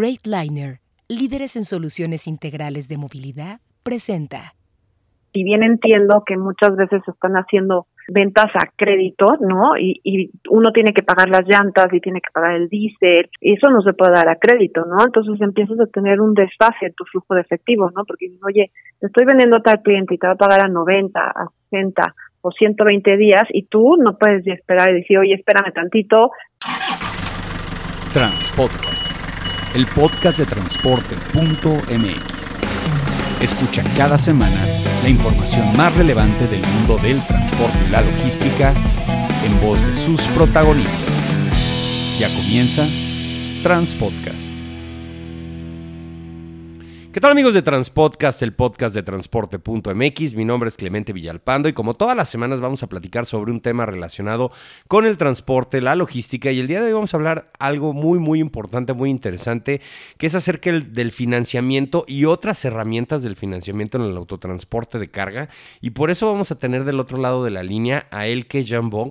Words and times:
Freightliner, 0.00 0.78
líderes 1.10 1.56
en 1.56 1.64
soluciones 1.64 2.26
integrales 2.26 2.88
de 2.88 2.96
movilidad, 2.96 3.60
presenta. 3.82 4.54
Si 5.34 5.44
bien 5.44 5.62
entiendo 5.62 6.22
que 6.24 6.38
muchas 6.38 6.74
veces 6.74 7.02
se 7.04 7.10
están 7.10 7.34
haciendo 7.34 7.86
ventas 8.08 8.46
a 8.54 8.70
crédito, 8.74 9.26
¿no? 9.40 9.76
Y, 9.76 10.00
y, 10.02 10.30
uno 10.48 10.72
tiene 10.72 10.94
que 10.94 11.02
pagar 11.02 11.28
las 11.28 11.46
llantas 11.46 11.88
y 11.92 12.00
tiene 12.00 12.22
que 12.22 12.30
pagar 12.32 12.52
el 12.52 12.70
diésel, 12.70 13.28
y 13.42 13.52
eso 13.52 13.68
no 13.68 13.82
se 13.82 13.92
puede 13.92 14.12
dar 14.14 14.30
a 14.30 14.36
crédito, 14.36 14.86
¿no? 14.86 15.04
Entonces 15.04 15.38
empiezas 15.42 15.78
a 15.78 15.86
tener 15.92 16.18
un 16.22 16.32
desfase 16.32 16.86
en 16.86 16.94
tu 16.94 17.04
flujo 17.04 17.34
de 17.34 17.42
efectivo, 17.42 17.90
¿no? 17.94 18.06
Porque 18.06 18.30
oye, 18.42 18.70
te 19.00 19.06
estoy 19.06 19.26
vendiendo 19.26 19.58
a 19.58 19.62
tal 19.62 19.82
cliente 19.82 20.14
y 20.14 20.18
te 20.18 20.28
va 20.28 20.32
a 20.32 20.36
pagar 20.36 20.64
a 20.64 20.68
90, 20.68 21.20
a 21.20 21.46
60 21.68 22.14
o 22.40 22.50
120 22.50 23.18
días 23.18 23.44
y 23.50 23.66
tú 23.66 23.98
no 23.98 24.16
puedes 24.16 24.46
esperar 24.46 24.88
y 24.92 25.00
decir, 25.00 25.18
oye, 25.18 25.34
espérame 25.34 25.74
tantito. 25.74 26.30
Transpodcast, 28.14 29.19
el 29.74 29.86
podcast 29.86 30.38
de 30.38 30.46
transporte.mx. 30.46 31.20
Escucha 33.40 33.82
cada 33.96 34.18
semana 34.18 34.56
la 35.02 35.08
información 35.08 35.76
más 35.76 35.94
relevante 35.94 36.46
del 36.48 36.62
mundo 36.66 36.98
del 36.98 37.20
transporte 37.26 37.78
y 37.86 37.90
la 37.90 38.02
logística 38.02 38.74
en 39.44 39.60
voz 39.60 39.80
de 39.84 39.96
sus 39.96 40.20
protagonistas. 40.28 41.14
Ya 42.18 42.28
comienza 42.34 42.86
Transpodcast. 43.62 44.59
¿Qué 47.12 47.18
tal 47.18 47.32
amigos 47.32 47.54
de 47.54 47.62
Transpodcast, 47.62 48.40
el 48.42 48.52
podcast 48.52 48.94
de 48.94 49.02
transporte.mx? 49.02 50.34
Mi 50.36 50.44
nombre 50.44 50.68
es 50.68 50.76
Clemente 50.76 51.12
Villalpando 51.12 51.68
y 51.68 51.72
como 51.72 51.94
todas 51.94 52.16
las 52.16 52.28
semanas 52.28 52.60
vamos 52.60 52.84
a 52.84 52.88
platicar 52.88 53.26
sobre 53.26 53.50
un 53.50 53.60
tema 53.60 53.84
relacionado 53.84 54.52
con 54.86 55.04
el 55.06 55.16
transporte, 55.16 55.80
la 55.80 55.96
logística 55.96 56.52
y 56.52 56.60
el 56.60 56.68
día 56.68 56.80
de 56.80 56.86
hoy 56.86 56.92
vamos 56.92 57.12
a 57.12 57.16
hablar 57.16 57.50
algo 57.58 57.92
muy 57.92 58.20
muy 58.20 58.38
importante, 58.38 58.92
muy 58.92 59.10
interesante, 59.10 59.80
que 60.18 60.28
es 60.28 60.36
acerca 60.36 60.70
del 60.70 61.10
financiamiento 61.10 62.04
y 62.06 62.26
otras 62.26 62.64
herramientas 62.64 63.24
del 63.24 63.34
financiamiento 63.34 63.98
en 63.98 64.04
el 64.04 64.16
autotransporte 64.16 65.00
de 65.00 65.10
carga 65.10 65.48
y 65.80 65.90
por 65.90 66.12
eso 66.12 66.30
vamos 66.30 66.52
a 66.52 66.58
tener 66.58 66.84
del 66.84 67.00
otro 67.00 67.18
lado 67.18 67.42
de 67.42 67.50
la 67.50 67.64
línea 67.64 68.06
a 68.12 68.28
Elke 68.28 68.64
Jambon. 68.64 69.10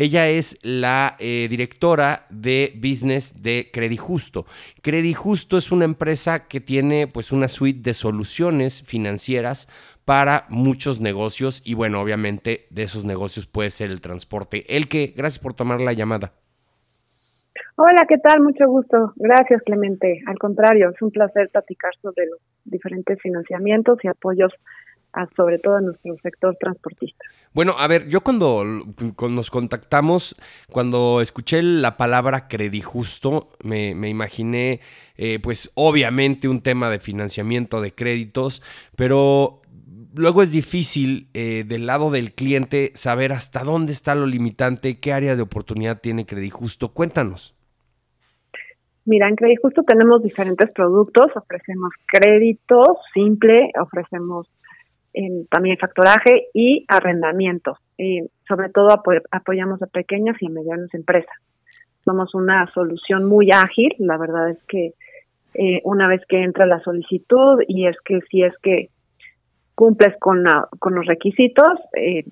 Ella 0.00 0.28
es 0.28 0.60
la 0.62 1.16
eh, 1.18 1.48
directora 1.50 2.24
de 2.30 2.72
business 2.76 3.42
de 3.42 3.68
Credijusto. 3.72 4.46
Credijusto 4.80 5.58
es 5.58 5.72
una 5.72 5.86
empresa 5.86 6.46
que 6.46 6.60
tiene 6.60 7.08
pues 7.08 7.32
una 7.32 7.48
suite 7.48 7.80
de 7.82 7.94
soluciones 7.94 8.80
financieras 8.84 9.66
para 10.04 10.46
muchos 10.50 11.00
negocios 11.00 11.62
y 11.64 11.74
bueno, 11.74 12.00
obviamente 12.00 12.68
de 12.70 12.84
esos 12.84 13.04
negocios 13.04 13.48
puede 13.48 13.70
ser 13.70 13.90
el 13.90 14.00
transporte. 14.00 14.64
El 14.68 14.86
que, 14.86 15.14
gracias 15.16 15.42
por 15.42 15.54
tomar 15.54 15.80
la 15.80 15.92
llamada. 15.92 16.32
Hola, 17.74 18.06
¿qué 18.08 18.18
tal? 18.18 18.40
Mucho 18.40 18.68
gusto. 18.68 19.14
Gracias, 19.16 19.62
Clemente. 19.66 20.22
Al 20.28 20.38
contrario, 20.38 20.90
es 20.90 21.02
un 21.02 21.10
placer 21.10 21.48
platicar 21.48 21.92
sobre 22.00 22.26
los 22.26 22.38
diferentes 22.64 23.20
financiamientos 23.20 23.98
y 24.04 24.06
apoyos 24.06 24.52
sobre 25.36 25.58
todo 25.58 25.78
en 25.78 25.86
nuestro 25.86 26.16
sector 26.22 26.56
transportista. 26.60 27.24
Bueno, 27.52 27.74
a 27.78 27.88
ver, 27.88 28.08
yo 28.08 28.20
cuando, 28.20 28.62
nos 29.30 29.50
contactamos, 29.50 30.36
cuando 30.70 31.20
escuché 31.20 31.62
la 31.62 31.96
palabra 31.96 32.46
credijusto, 32.48 33.48
me, 33.64 33.94
me 33.94 34.08
imaginé, 34.08 34.80
eh, 35.16 35.38
pues 35.42 35.70
obviamente 35.74 36.48
un 36.48 36.60
tema 36.60 36.90
de 36.90 36.98
financiamiento 36.98 37.80
de 37.80 37.92
créditos, 37.94 38.62
pero 38.96 39.62
luego 40.14 40.42
es 40.42 40.52
difícil 40.52 41.28
eh, 41.34 41.64
del 41.66 41.86
lado 41.86 42.10
del 42.10 42.32
cliente 42.34 42.92
saber 42.94 43.32
hasta 43.32 43.64
dónde 43.64 43.92
está 43.92 44.14
lo 44.14 44.26
limitante, 44.26 45.00
qué 45.00 45.12
área 45.12 45.36
de 45.36 45.42
oportunidad 45.42 46.00
tiene 46.00 46.26
Credijusto. 46.26 46.92
Cuéntanos. 46.92 47.54
Mira, 49.04 49.28
en 49.28 49.36
Credijusto 49.36 49.82
tenemos 49.84 50.22
diferentes 50.22 50.70
productos, 50.72 51.30
ofrecemos 51.34 51.90
crédito 52.06 52.98
simple, 53.14 53.70
ofrecemos 53.80 54.48
también 55.50 55.78
factoraje 55.78 56.48
y 56.54 56.84
arrendamiento. 56.88 57.78
Y 57.96 58.22
sobre 58.46 58.68
todo 58.70 58.88
apoyamos 59.30 59.82
a 59.82 59.86
pequeñas 59.86 60.36
y 60.40 60.46
a 60.46 60.50
medianas 60.50 60.92
empresas. 60.94 61.34
Somos 62.04 62.34
una 62.34 62.70
solución 62.72 63.24
muy 63.24 63.50
ágil, 63.50 63.94
la 63.98 64.16
verdad 64.16 64.50
es 64.50 64.58
que 64.68 64.94
eh, 65.54 65.80
una 65.84 66.06
vez 66.08 66.22
que 66.28 66.42
entra 66.42 66.66
la 66.66 66.80
solicitud 66.80 67.62
y 67.66 67.86
es 67.86 67.96
que 68.04 68.20
si 68.30 68.42
es 68.42 68.54
que 68.62 68.90
cumples 69.74 70.14
con, 70.20 70.44
con 70.78 70.94
los 70.94 71.06
requisitos, 71.06 71.68
eh, 71.96 72.24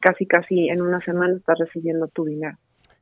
casi 0.00 0.26
casi 0.26 0.68
en 0.68 0.82
una 0.82 1.00
semana 1.00 1.34
estás 1.36 1.58
recibiendo 1.58 2.08
tu 2.08 2.24
dinero. 2.24 2.56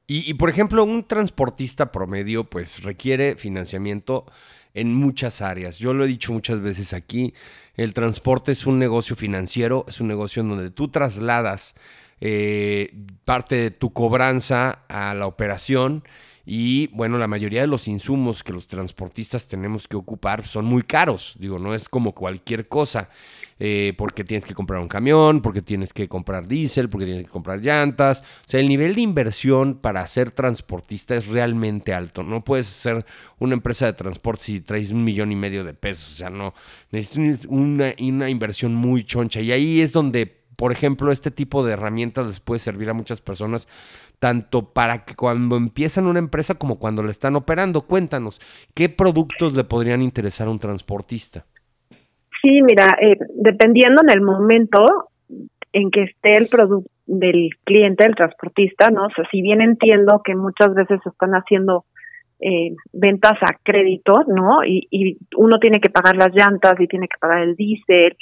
Y, 0.07 0.29
y, 0.29 0.35
por 0.35 0.49
ejemplo, 0.49 0.83
un 0.83 1.07
transportista 1.07 1.93
promedio 1.93 2.45
pues 2.45 2.83
requiere 2.83 3.37
financiamiento 3.37 4.27
en 4.75 4.95
muchas 4.95 5.43
áreas. 5.43 5.79
Yo 5.79 5.95
lo 5.95 6.05
he 6.05 6.09
dicho 6.09 6.33
muchas 6.33 6.61
veces 6.61 6.93
aquí, 6.93 7.35
el 7.75 7.95
transporte 7.95 8.53
es 8.53 8.67
un 8.67 8.79
negocio 8.79 9.17
financiero, 9.17 9.85
es 9.89 10.01
un 10.01 10.09
negocio 10.09 10.43
en 10.43 10.51
donde 10.51 10.71
tú 10.71 10.89
trasladas 10.89 11.75
eh, 12.21 12.95
parte 13.25 13.57
de 13.57 13.71
tu 13.71 13.93
cobranza 13.93 14.85
a 14.89 15.15
la 15.15 15.27
operación 15.27 16.05
y 16.45 16.89
bueno, 16.89 17.17
la 17.19 17.29
mayoría 17.29 17.61
de 17.61 17.67
los 17.67 17.87
insumos 17.87 18.43
que 18.43 18.53
los 18.53 18.67
transportistas 18.67 19.47
tenemos 19.47 19.87
que 19.87 19.97
ocupar 19.97 20.45
son 20.45 20.65
muy 20.65 20.83
caros. 20.83 21.37
Digo, 21.39 21.59
no 21.59 21.75
es 21.75 21.89
como 21.89 22.15
cualquier 22.15 22.67
cosa. 22.67 23.09
Eh, 23.63 23.93
porque 23.99 24.25
tienes 24.25 24.47
que 24.47 24.55
comprar 24.55 24.81
un 24.81 24.89
camión, 24.89 25.43
porque 25.43 25.61
tienes 25.61 25.93
que 25.93 26.09
comprar 26.09 26.49
diésel, 26.49 26.89
porque 26.89 27.05
tienes 27.05 27.27
que 27.27 27.31
comprar 27.31 27.61
llantas. 27.61 28.23
O 28.23 28.49
sea, 28.49 28.59
el 28.59 28.67
nivel 28.67 28.95
de 28.95 29.03
inversión 29.03 29.75
para 29.75 30.07
ser 30.07 30.31
transportista 30.31 31.15
es 31.15 31.27
realmente 31.27 31.93
alto. 31.93 32.23
No 32.23 32.43
puedes 32.43 32.67
ser 32.67 33.05
una 33.39 33.53
empresa 33.53 33.85
de 33.85 33.93
transporte 33.93 34.45
si 34.45 34.61
traes 34.63 34.91
un 34.93 35.05
millón 35.05 35.31
y 35.31 35.37
medio 35.37 35.63
de 35.63 35.75
pesos. 35.75 36.15
O 36.15 36.17
sea, 36.17 36.31
no. 36.31 36.55
Necesitas 36.91 37.45
una, 37.51 37.95
una 38.01 38.31
inversión 38.31 38.75
muy 38.75 39.05
choncha. 39.05 39.43
Y 39.43 39.53
ahí 39.53 39.83
es 39.83 39.93
donde 39.93 40.41
por 40.57 40.73
ejemplo, 40.73 41.11
este 41.11 41.31
tipo 41.31 41.65
de 41.65 41.73
herramientas 41.73 42.27
les 42.27 42.41
puede 42.41 42.59
servir 42.59 42.91
a 42.91 42.93
muchas 42.93 43.23
personas, 43.23 43.67
tanto 44.19 44.75
para 44.75 45.07
que 45.07 45.15
cuando 45.15 45.57
empiezan 45.57 46.07
una 46.07 46.19
empresa 46.19 46.55
como 46.55 46.79
cuando 46.79 47.03
la 47.03 47.11
están 47.11 47.35
operando. 47.35 47.81
Cuéntanos, 47.81 48.43
¿qué 48.75 48.91
productos 48.91 49.55
le 49.55 49.65
podrían 49.65 50.03
interesar 50.03 50.49
a 50.49 50.51
un 50.51 50.59
transportista? 50.59 51.47
Sí, 52.43 52.63
mira, 52.63 52.97
eh, 53.01 53.17
dependiendo 53.35 54.03
en 54.03 54.11
el 54.11 54.23
momento 54.23 54.85
en 55.73 55.91
que 55.91 56.05
esté 56.05 56.37
el 56.37 56.49
producto 56.49 56.91
del 57.07 57.51
cliente, 57.65 58.05
el 58.05 58.15
transportista, 58.15 58.89
¿no? 58.91 59.07
O 59.07 59.11
sea, 59.11 59.25
si 59.31 59.43
bien 59.43 59.61
entiendo 59.61 60.23
que 60.25 60.35
muchas 60.35 60.75
veces 60.75 61.01
están 61.05 61.33
haciendo 61.33 61.85
eh, 62.41 62.75
ventas 62.93 63.37
a 63.43 63.57
crédito, 63.63 64.25
¿no? 64.29 64.65
Y, 64.65 64.87
y 64.91 65.19
uno 65.37 65.59
tiene 65.59 65.81
que 65.81 65.91
pagar 65.91 66.17
las 66.17 66.35
llantas 66.35 66.75
y 66.79 66.87
tiene 66.87 67.09
que 67.09 67.19
pagar 67.19 67.43
el 67.43 67.57
diésel 67.57 68.17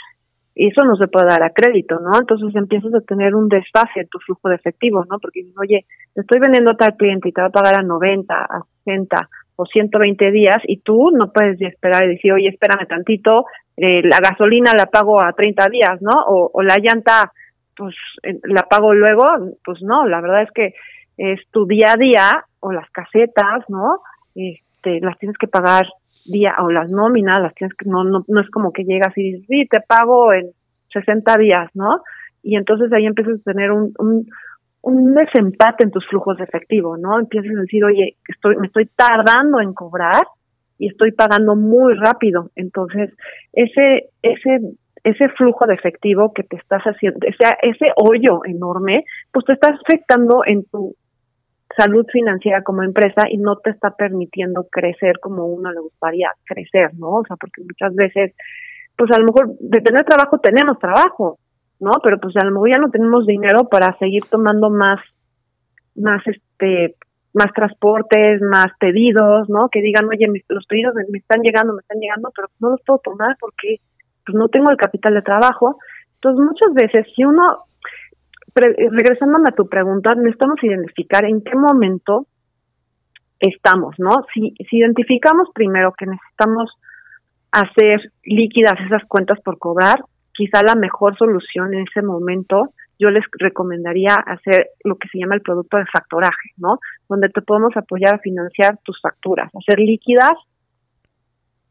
eso 0.58 0.84
no 0.84 0.96
se 0.96 1.06
puede 1.06 1.26
dar 1.26 1.42
a 1.44 1.50
crédito, 1.50 2.00
¿no? 2.00 2.18
Entonces 2.18 2.54
empiezas 2.56 2.92
a 2.92 3.00
tener 3.00 3.34
un 3.34 3.48
desfase 3.48 4.00
en 4.00 4.08
tu 4.08 4.18
flujo 4.18 4.48
de 4.48 4.56
efectivo, 4.56 5.04
¿no? 5.08 5.20
Porque 5.20 5.40
dices, 5.40 5.54
oye, 5.56 5.86
estoy 6.16 6.40
vendiendo 6.40 6.72
a 6.72 6.76
tal 6.76 6.96
cliente 6.96 7.28
y 7.28 7.32
te 7.32 7.40
va 7.40 7.46
a 7.46 7.52
pagar 7.52 7.78
a 7.78 7.82
90, 7.82 8.34
a 8.34 8.62
60 8.84 9.28
o 9.60 9.66
120 9.66 10.30
días 10.30 10.58
y 10.68 10.78
tú 10.82 11.10
no 11.10 11.32
puedes 11.32 11.60
esperar 11.60 12.04
y 12.04 12.14
decir, 12.14 12.32
oye, 12.32 12.48
espérame 12.48 12.86
tantito, 12.86 13.44
eh, 13.76 14.02
la 14.04 14.20
gasolina 14.20 14.72
la 14.72 14.86
pago 14.86 15.20
a 15.20 15.32
30 15.32 15.66
días, 15.68 16.00
¿no? 16.00 16.12
O, 16.28 16.62
la 16.62 16.76
llanta, 16.78 17.32
pues 17.76 17.96
eh, 18.22 18.38
la 18.44 18.62
pago 18.62 18.94
luego, 18.94 19.24
pues 19.64 19.82
no, 19.82 20.06
la 20.06 20.20
verdad 20.20 20.42
es 20.42 20.52
que 20.52 20.74
es 21.16 21.40
tu 21.50 21.66
día 21.66 21.94
a 21.94 21.98
día 21.98 22.44
o 22.60 22.70
las 22.70 22.88
casetas, 22.90 23.64
¿no? 23.68 23.98
Este, 24.36 25.00
las 25.00 25.18
tienes 25.18 25.36
que 25.36 25.48
pagar 25.48 25.86
día 26.24 26.54
o 26.60 26.70
las 26.70 26.88
nóminas 26.90 27.40
las 27.40 27.54
tienes 27.54 27.74
que 27.74 27.88
no 27.88 28.04
no 28.04 28.22
no 28.28 28.40
es 28.40 28.50
como 28.50 28.70
que 28.70 28.84
llegas 28.84 29.16
y 29.16 29.32
dices 29.32 29.46
sí 29.48 29.66
te 29.66 29.80
pago 29.80 30.34
en 30.34 30.50
60 30.92 31.38
días 31.38 31.70
no 31.72 32.02
y 32.42 32.56
entonces 32.56 32.92
ahí 32.92 33.06
empiezas 33.06 33.40
a 33.40 33.50
tener 33.50 33.72
un, 33.72 33.94
un 33.98 34.26
un 34.82 35.14
desempate 35.14 35.84
en 35.84 35.90
tus 35.90 36.06
flujos 36.06 36.36
de 36.38 36.44
efectivo 36.44 36.96
no 36.96 37.18
empiezas 37.18 37.56
a 37.56 37.60
decir 37.60 37.84
oye 37.84 38.16
estoy 38.28 38.56
me 38.56 38.66
estoy 38.66 38.86
tardando 38.96 39.60
en 39.60 39.74
cobrar 39.74 40.22
y 40.78 40.88
estoy 40.88 41.12
pagando 41.12 41.56
muy 41.56 41.94
rápido 41.94 42.50
entonces 42.54 43.10
ese 43.52 44.10
ese 44.22 44.60
ese 45.04 45.28
flujo 45.30 45.66
de 45.66 45.74
efectivo 45.74 46.32
que 46.32 46.42
te 46.42 46.56
estás 46.56 46.82
haciendo, 46.82 47.20
ese, 47.26 47.56
ese 47.62 47.86
hoyo 47.96 48.40
enorme, 48.44 49.04
pues 49.32 49.44
te 49.46 49.52
está 49.52 49.68
afectando 49.68 50.42
en 50.44 50.64
tu 50.64 50.94
salud 51.76 52.06
financiera 52.12 52.62
como 52.62 52.82
empresa 52.82 53.22
y 53.30 53.38
no 53.38 53.56
te 53.56 53.70
está 53.70 53.90
permitiendo 53.90 54.66
crecer 54.70 55.18
como 55.20 55.46
uno 55.46 55.70
le 55.72 55.80
gustaría 55.80 56.30
crecer, 56.44 56.90
¿no? 56.94 57.10
O 57.10 57.24
sea, 57.24 57.36
porque 57.36 57.62
muchas 57.62 57.94
veces, 57.94 58.34
pues 58.96 59.10
a 59.12 59.18
lo 59.18 59.26
mejor 59.26 59.56
de 59.60 59.80
tener 59.80 60.04
trabajo 60.04 60.38
tenemos 60.38 60.78
trabajo, 60.78 61.38
¿no? 61.80 61.92
Pero 62.02 62.18
pues 62.18 62.36
a 62.36 62.44
lo 62.44 62.52
mejor 62.52 62.70
ya 62.70 62.78
no 62.78 62.90
tenemos 62.90 63.26
dinero 63.26 63.68
para 63.70 63.96
seguir 63.98 64.24
tomando 64.30 64.70
más, 64.70 65.00
más 65.94 66.22
este, 66.26 66.96
más 67.34 67.52
transportes, 67.54 68.40
más 68.42 68.68
pedidos, 68.80 69.48
¿no? 69.48 69.68
Que 69.70 69.80
digan, 69.80 70.06
oye, 70.06 70.26
los 70.48 70.66
pedidos 70.66 70.94
me, 70.94 71.18
están 71.18 71.42
llegando, 71.42 71.74
me 71.74 71.80
están 71.80 71.98
llegando, 71.98 72.30
pero 72.34 72.48
no 72.60 72.70
los 72.70 72.80
puedo 72.84 73.00
tomar 73.00 73.36
porque 73.38 73.76
pues 74.24 74.36
no 74.36 74.48
tengo 74.48 74.70
el 74.70 74.76
capital 74.76 75.14
de 75.14 75.22
trabajo. 75.22 75.78
Entonces 76.14 76.44
muchas 76.44 76.74
veces 76.74 77.06
si 77.14 77.24
uno 77.24 77.46
regresando 78.54 79.38
a 79.46 79.52
tu 79.52 79.68
pregunta, 79.68 80.14
necesitamos 80.16 80.56
identificar 80.62 81.24
en 81.24 81.42
qué 81.42 81.54
momento 81.54 82.26
estamos, 83.38 83.94
¿no? 83.98 84.24
Si, 84.34 84.52
si 84.68 84.78
identificamos 84.78 85.48
primero 85.54 85.92
que 85.96 86.06
necesitamos 86.06 86.72
hacer 87.52 88.00
líquidas 88.24 88.74
esas 88.84 89.04
cuentas 89.06 89.38
por 89.44 89.58
cobrar, 89.58 90.02
quizá 90.38 90.62
la 90.62 90.76
mejor 90.76 91.18
solución 91.18 91.74
en 91.74 91.80
ese 91.80 92.00
momento 92.00 92.72
yo 92.96 93.10
les 93.10 93.24
recomendaría 93.32 94.14
hacer 94.14 94.68
lo 94.84 94.94
que 94.96 95.08
se 95.08 95.18
llama 95.18 95.34
el 95.34 95.42
producto 95.42 95.78
de 95.78 95.86
factoraje, 95.86 96.50
¿no? 96.56 96.78
Donde 97.08 97.28
te 97.28 97.42
podemos 97.42 97.76
apoyar 97.76 98.14
a 98.14 98.18
financiar 98.18 98.78
tus 98.84 99.00
facturas, 99.00 99.50
hacer 99.54 99.80
líquidas 99.80 100.32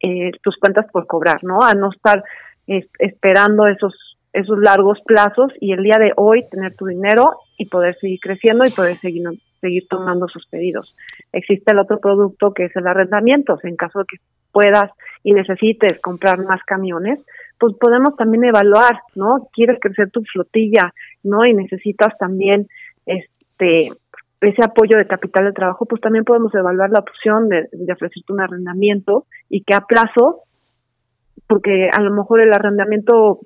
eh, 0.00 0.32
tus 0.42 0.56
cuentas 0.58 0.86
por 0.92 1.06
cobrar, 1.06 1.42
¿no? 1.42 1.62
A 1.62 1.72
no 1.72 1.90
estar 1.90 2.22
esperando 2.98 3.66
esos 3.66 3.94
esos 4.34 4.58
largos 4.58 5.00
plazos 5.06 5.50
y 5.58 5.72
el 5.72 5.82
día 5.82 5.96
de 5.98 6.12
hoy 6.16 6.46
tener 6.50 6.76
tu 6.76 6.84
dinero 6.84 7.30
y 7.56 7.64
poder 7.66 7.94
seguir 7.94 8.20
creciendo 8.20 8.66
y 8.66 8.70
poder 8.70 8.96
seguir 8.96 9.24
seguir 9.60 9.88
tomando 9.88 10.28
sus 10.28 10.46
pedidos. 10.46 10.94
Existe 11.32 11.72
el 11.72 11.78
otro 11.78 11.98
producto 11.98 12.52
que 12.52 12.66
es 12.66 12.76
el 12.76 12.86
arrendamiento. 12.86 13.58
En 13.62 13.76
caso 13.76 14.00
de 14.00 14.04
que 14.04 14.16
puedas 14.52 14.90
y 15.24 15.32
necesites 15.32 16.00
comprar 16.00 16.38
más 16.44 16.62
camiones, 16.64 17.18
pues 17.58 17.74
podemos 17.78 18.16
también 18.16 18.44
evaluar, 18.44 19.00
¿no? 19.14 19.48
Quieres 19.52 19.78
crecer 19.80 20.10
tu 20.10 20.22
flotilla, 20.24 20.92
¿no? 21.22 21.44
Y 21.44 21.54
necesitas 21.54 22.16
también 22.18 22.68
este 23.06 23.90
ese 24.40 24.64
apoyo 24.64 24.96
de 24.96 25.06
capital 25.08 25.46
de 25.46 25.52
trabajo, 25.52 25.84
pues 25.84 26.00
también 26.00 26.24
podemos 26.24 26.54
evaluar 26.54 26.90
la 26.90 27.00
opción 27.00 27.48
de, 27.48 27.68
de 27.72 27.92
ofrecerte 27.92 28.32
un 28.32 28.40
arrendamiento 28.40 29.26
y 29.48 29.64
que 29.64 29.74
a 29.74 29.80
plazo, 29.80 30.42
porque 31.48 31.90
a 31.92 32.00
lo 32.00 32.12
mejor 32.12 32.40
el 32.40 32.52
arrendamiento 32.52 33.40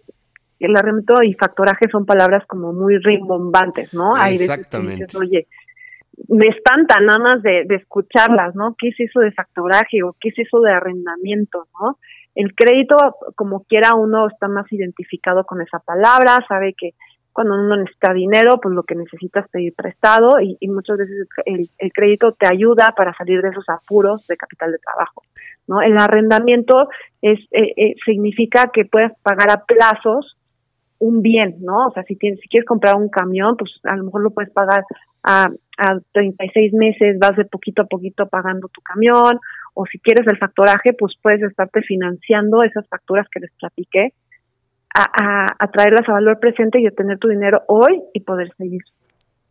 el 0.61 0.77
arrendamiento 0.77 1.23
y 1.23 1.35
factoraje 1.35 1.89
son 1.91 2.07
palabras 2.07 2.45
como 2.47 2.73
muy 2.73 2.99
rimbombantes, 2.99 3.93
¿no? 3.95 4.15
Hay 4.15 4.35
Exactamente. 4.35 5.05
Veces 5.05 5.17
Oye, 5.17 5.47
me 6.29 6.47
espanta 6.49 7.01
nada 7.01 7.19
más 7.19 7.43
de, 7.43 7.65
de, 7.67 7.77
escucharlas, 7.77 8.55
¿no? 8.55 8.77
¿Qué 8.79 8.89
es 8.89 9.01
eso 9.01 9.21
de 9.21 9.33
factoraje 9.33 10.03
o 10.05 10.15
qué 10.21 10.29
es 10.29 10.39
eso 10.39 10.61
de 10.61 10.73
arrendamiento, 10.73 11.67
¿no? 11.81 11.99
El 12.35 12.55
crédito, 12.55 12.97
como 13.37 13.65
quiera, 13.65 13.95
uno 13.95 14.29
está 14.29 14.49
más 14.49 14.71
identificado 14.73 15.45
con 15.45 15.61
esa 15.61 15.79
palabra, 15.79 16.39
sabe 16.49 16.75
que 16.77 16.91
cuando 17.33 17.55
uno 17.55 17.77
necesita 17.77 18.13
dinero, 18.13 18.59
pues 18.61 18.75
lo 18.75 18.83
que 18.83 18.95
necesitas 18.95 19.45
es 19.45 19.51
pedir 19.51 19.75
prestado 19.75 20.41
y, 20.41 20.57
muchas 20.69 20.99
veces 20.99 21.27
el, 21.47 21.93
crédito 21.93 22.33
te 22.33 22.47
ayuda 22.47 22.95
para 22.97 23.15
salir 23.15 23.41
de 23.41 23.49
esos 23.49 23.69
apuros 23.69 24.27
de 24.27 24.37
capital 24.37 24.71
de 24.71 24.79
trabajo, 24.79 25.23
¿no? 25.67 25.81
El 25.81 25.99
arrendamiento 25.99 26.89
es 27.23 27.41
eh, 27.53 27.73
eh, 27.77 27.95
significa 28.05 28.71
que 28.73 28.85
puedes 28.85 29.13
pagar 29.23 29.51
a 29.51 29.65
plazos 29.65 30.37
un 30.99 31.23
bien, 31.23 31.57
¿no? 31.61 31.87
O 31.89 31.93
sea, 31.93 32.05
si 32.05 32.17
tienes, 32.17 32.39
si 32.41 32.49
quieres 32.49 32.67
comprar 32.67 32.97
un 32.97 33.09
camión, 33.09 33.57
pues 33.57 33.73
a 33.85 33.97
lo 33.97 34.05
mejor 34.05 34.23
lo 34.23 34.31
puedes 34.31 34.53
pagar 34.53 34.85
a, 35.25 35.47
a 35.79 35.99
36 36.13 36.73
meses, 36.75 37.19
vas 37.19 37.37
de 37.37 37.45
poquito 37.45 37.83
a 37.83 37.87
poquito 37.87 38.29
pagando 38.29 38.69
tu 38.69 38.81
camión, 38.83 39.39
o 39.75 39.87
si 39.87 39.99
quieres 39.99 40.27
el 40.27 40.39
factoraje, 40.39 40.93
pues 40.93 41.15
puedes 41.21 41.43
estarte 41.43 41.83
financiando 41.83 42.63
esas 42.63 42.87
facturas 42.89 43.27
que 43.31 43.41
les 43.41 43.51
platiqué, 43.53 44.13
a, 44.95 45.47
a, 45.59 45.71
traerlas 45.71 46.07
a 46.09 46.13
valor 46.13 46.39
presente 46.39 46.79
y 46.79 46.87
obtener 46.87 47.19
tu 47.19 47.29
dinero 47.29 47.63
hoy 47.67 48.03
y 48.13 48.21
poder 48.21 48.53
seguir 48.59 48.83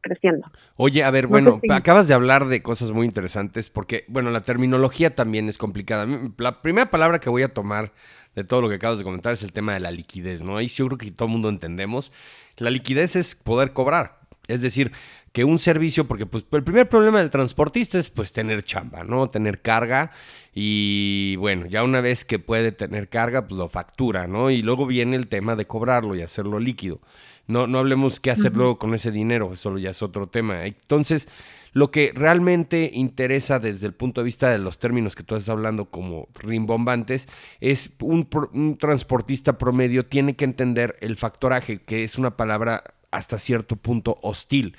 creciendo. 0.02 0.48
Oye, 0.76 1.04
a 1.04 1.12
ver, 1.12 1.28
bueno, 1.28 1.60
acabas 1.70 2.08
de 2.08 2.14
hablar 2.14 2.46
de 2.46 2.62
cosas 2.62 2.92
muy 2.92 3.06
interesantes 3.06 3.70
porque, 3.70 4.04
bueno, 4.08 4.32
la 4.32 4.42
terminología 4.42 5.16
también 5.16 5.48
es 5.48 5.58
complicada. 5.58 6.06
La 6.38 6.62
primera 6.62 6.92
palabra 6.92 7.20
que 7.20 7.30
voy 7.30 7.44
a 7.44 7.54
tomar 7.54 7.92
de 8.36 8.44
todo 8.44 8.62
lo 8.62 8.70
que 8.70 8.76
acabas 8.76 8.98
de 8.98 9.04
comentar 9.04 9.34
es 9.34 9.44
el 9.44 9.52
tema 9.52 9.74
de 9.74 9.80
la 9.80 9.92
liquidez, 9.92 10.44
¿no? 10.44 10.58
Ahí 10.58 10.70
sí 10.70 10.78
yo 10.78 10.88
creo 10.88 10.98
que 10.98 11.12
todo 11.12 11.26
el 11.26 11.34
mundo 11.34 11.50
entendemos. 11.50 12.12
La 12.58 12.70
liquidez 12.70 13.16
es 13.16 13.36
poder 13.36 13.74
cobrar. 13.74 14.21
Es 14.48 14.62
decir, 14.62 14.92
que 15.32 15.44
un 15.44 15.60
servicio, 15.60 16.08
porque 16.08 16.26
pues 16.26 16.46
el 16.52 16.64
primer 16.64 16.90
problema 16.90 17.20
del 17.20 17.30
transportista 17.30 17.98
es 17.98 18.10
pues 18.10 18.34
tener 18.34 18.64
chamba, 18.64 19.04
¿no? 19.04 19.30
Tener 19.30 19.62
carga 19.62 20.12
y 20.54 21.36
bueno, 21.38 21.68
ya 21.68 21.84
una 21.84 22.02
vez 22.02 22.26
que 22.26 22.40
puede 22.40 22.72
tener 22.72 23.08
carga, 23.08 23.48
pues 23.48 23.58
lo 23.58 23.70
factura, 23.70 24.28
¿no? 24.28 24.50
Y 24.50 24.62
luego 24.62 24.86
viene 24.86 25.16
el 25.16 25.28
tema 25.28 25.56
de 25.56 25.66
cobrarlo 25.66 26.16
y 26.16 26.22
hacerlo 26.22 26.60
líquido. 26.60 27.00
No, 27.48 27.68
no 27.68 27.80
hablemos 27.80 28.20
qué 28.20 28.32
hacerlo 28.32 28.78
con 28.78 28.94
ese 28.94 29.12
dinero, 29.12 29.54
eso 29.54 29.78
ya 29.78 29.92
es 29.92 30.02
otro 30.02 30.28
tema. 30.28 30.66
Entonces, 30.66 31.28
lo 31.74 31.92
que 31.92 32.12
realmente 32.14 32.92
interesa 32.94 33.60
desde 33.60 33.88
el 33.88 33.94
punto 33.94 34.22
de 34.22 34.26
vista 34.26 34.50
de 34.50 34.60
los 34.60 34.80
términos 34.80 35.16
que 35.16 35.24
tú 35.24 35.36
estás 35.36 35.50
hablando 35.50 35.86
como 35.86 36.28
rimbombantes 36.36 37.30
es 37.62 37.94
un, 38.02 38.28
un 38.54 38.78
transportista 38.78 39.58
promedio 39.58 40.06
tiene 40.06 40.36
que 40.36 40.44
entender 40.44 40.98
el 41.00 41.16
factoraje, 41.16 41.82
que 41.82 42.04
es 42.04 42.18
una 42.18 42.36
palabra 42.36 42.84
hasta 43.12 43.38
cierto 43.38 43.75
punto 43.75 44.16
hostil. 44.22 44.75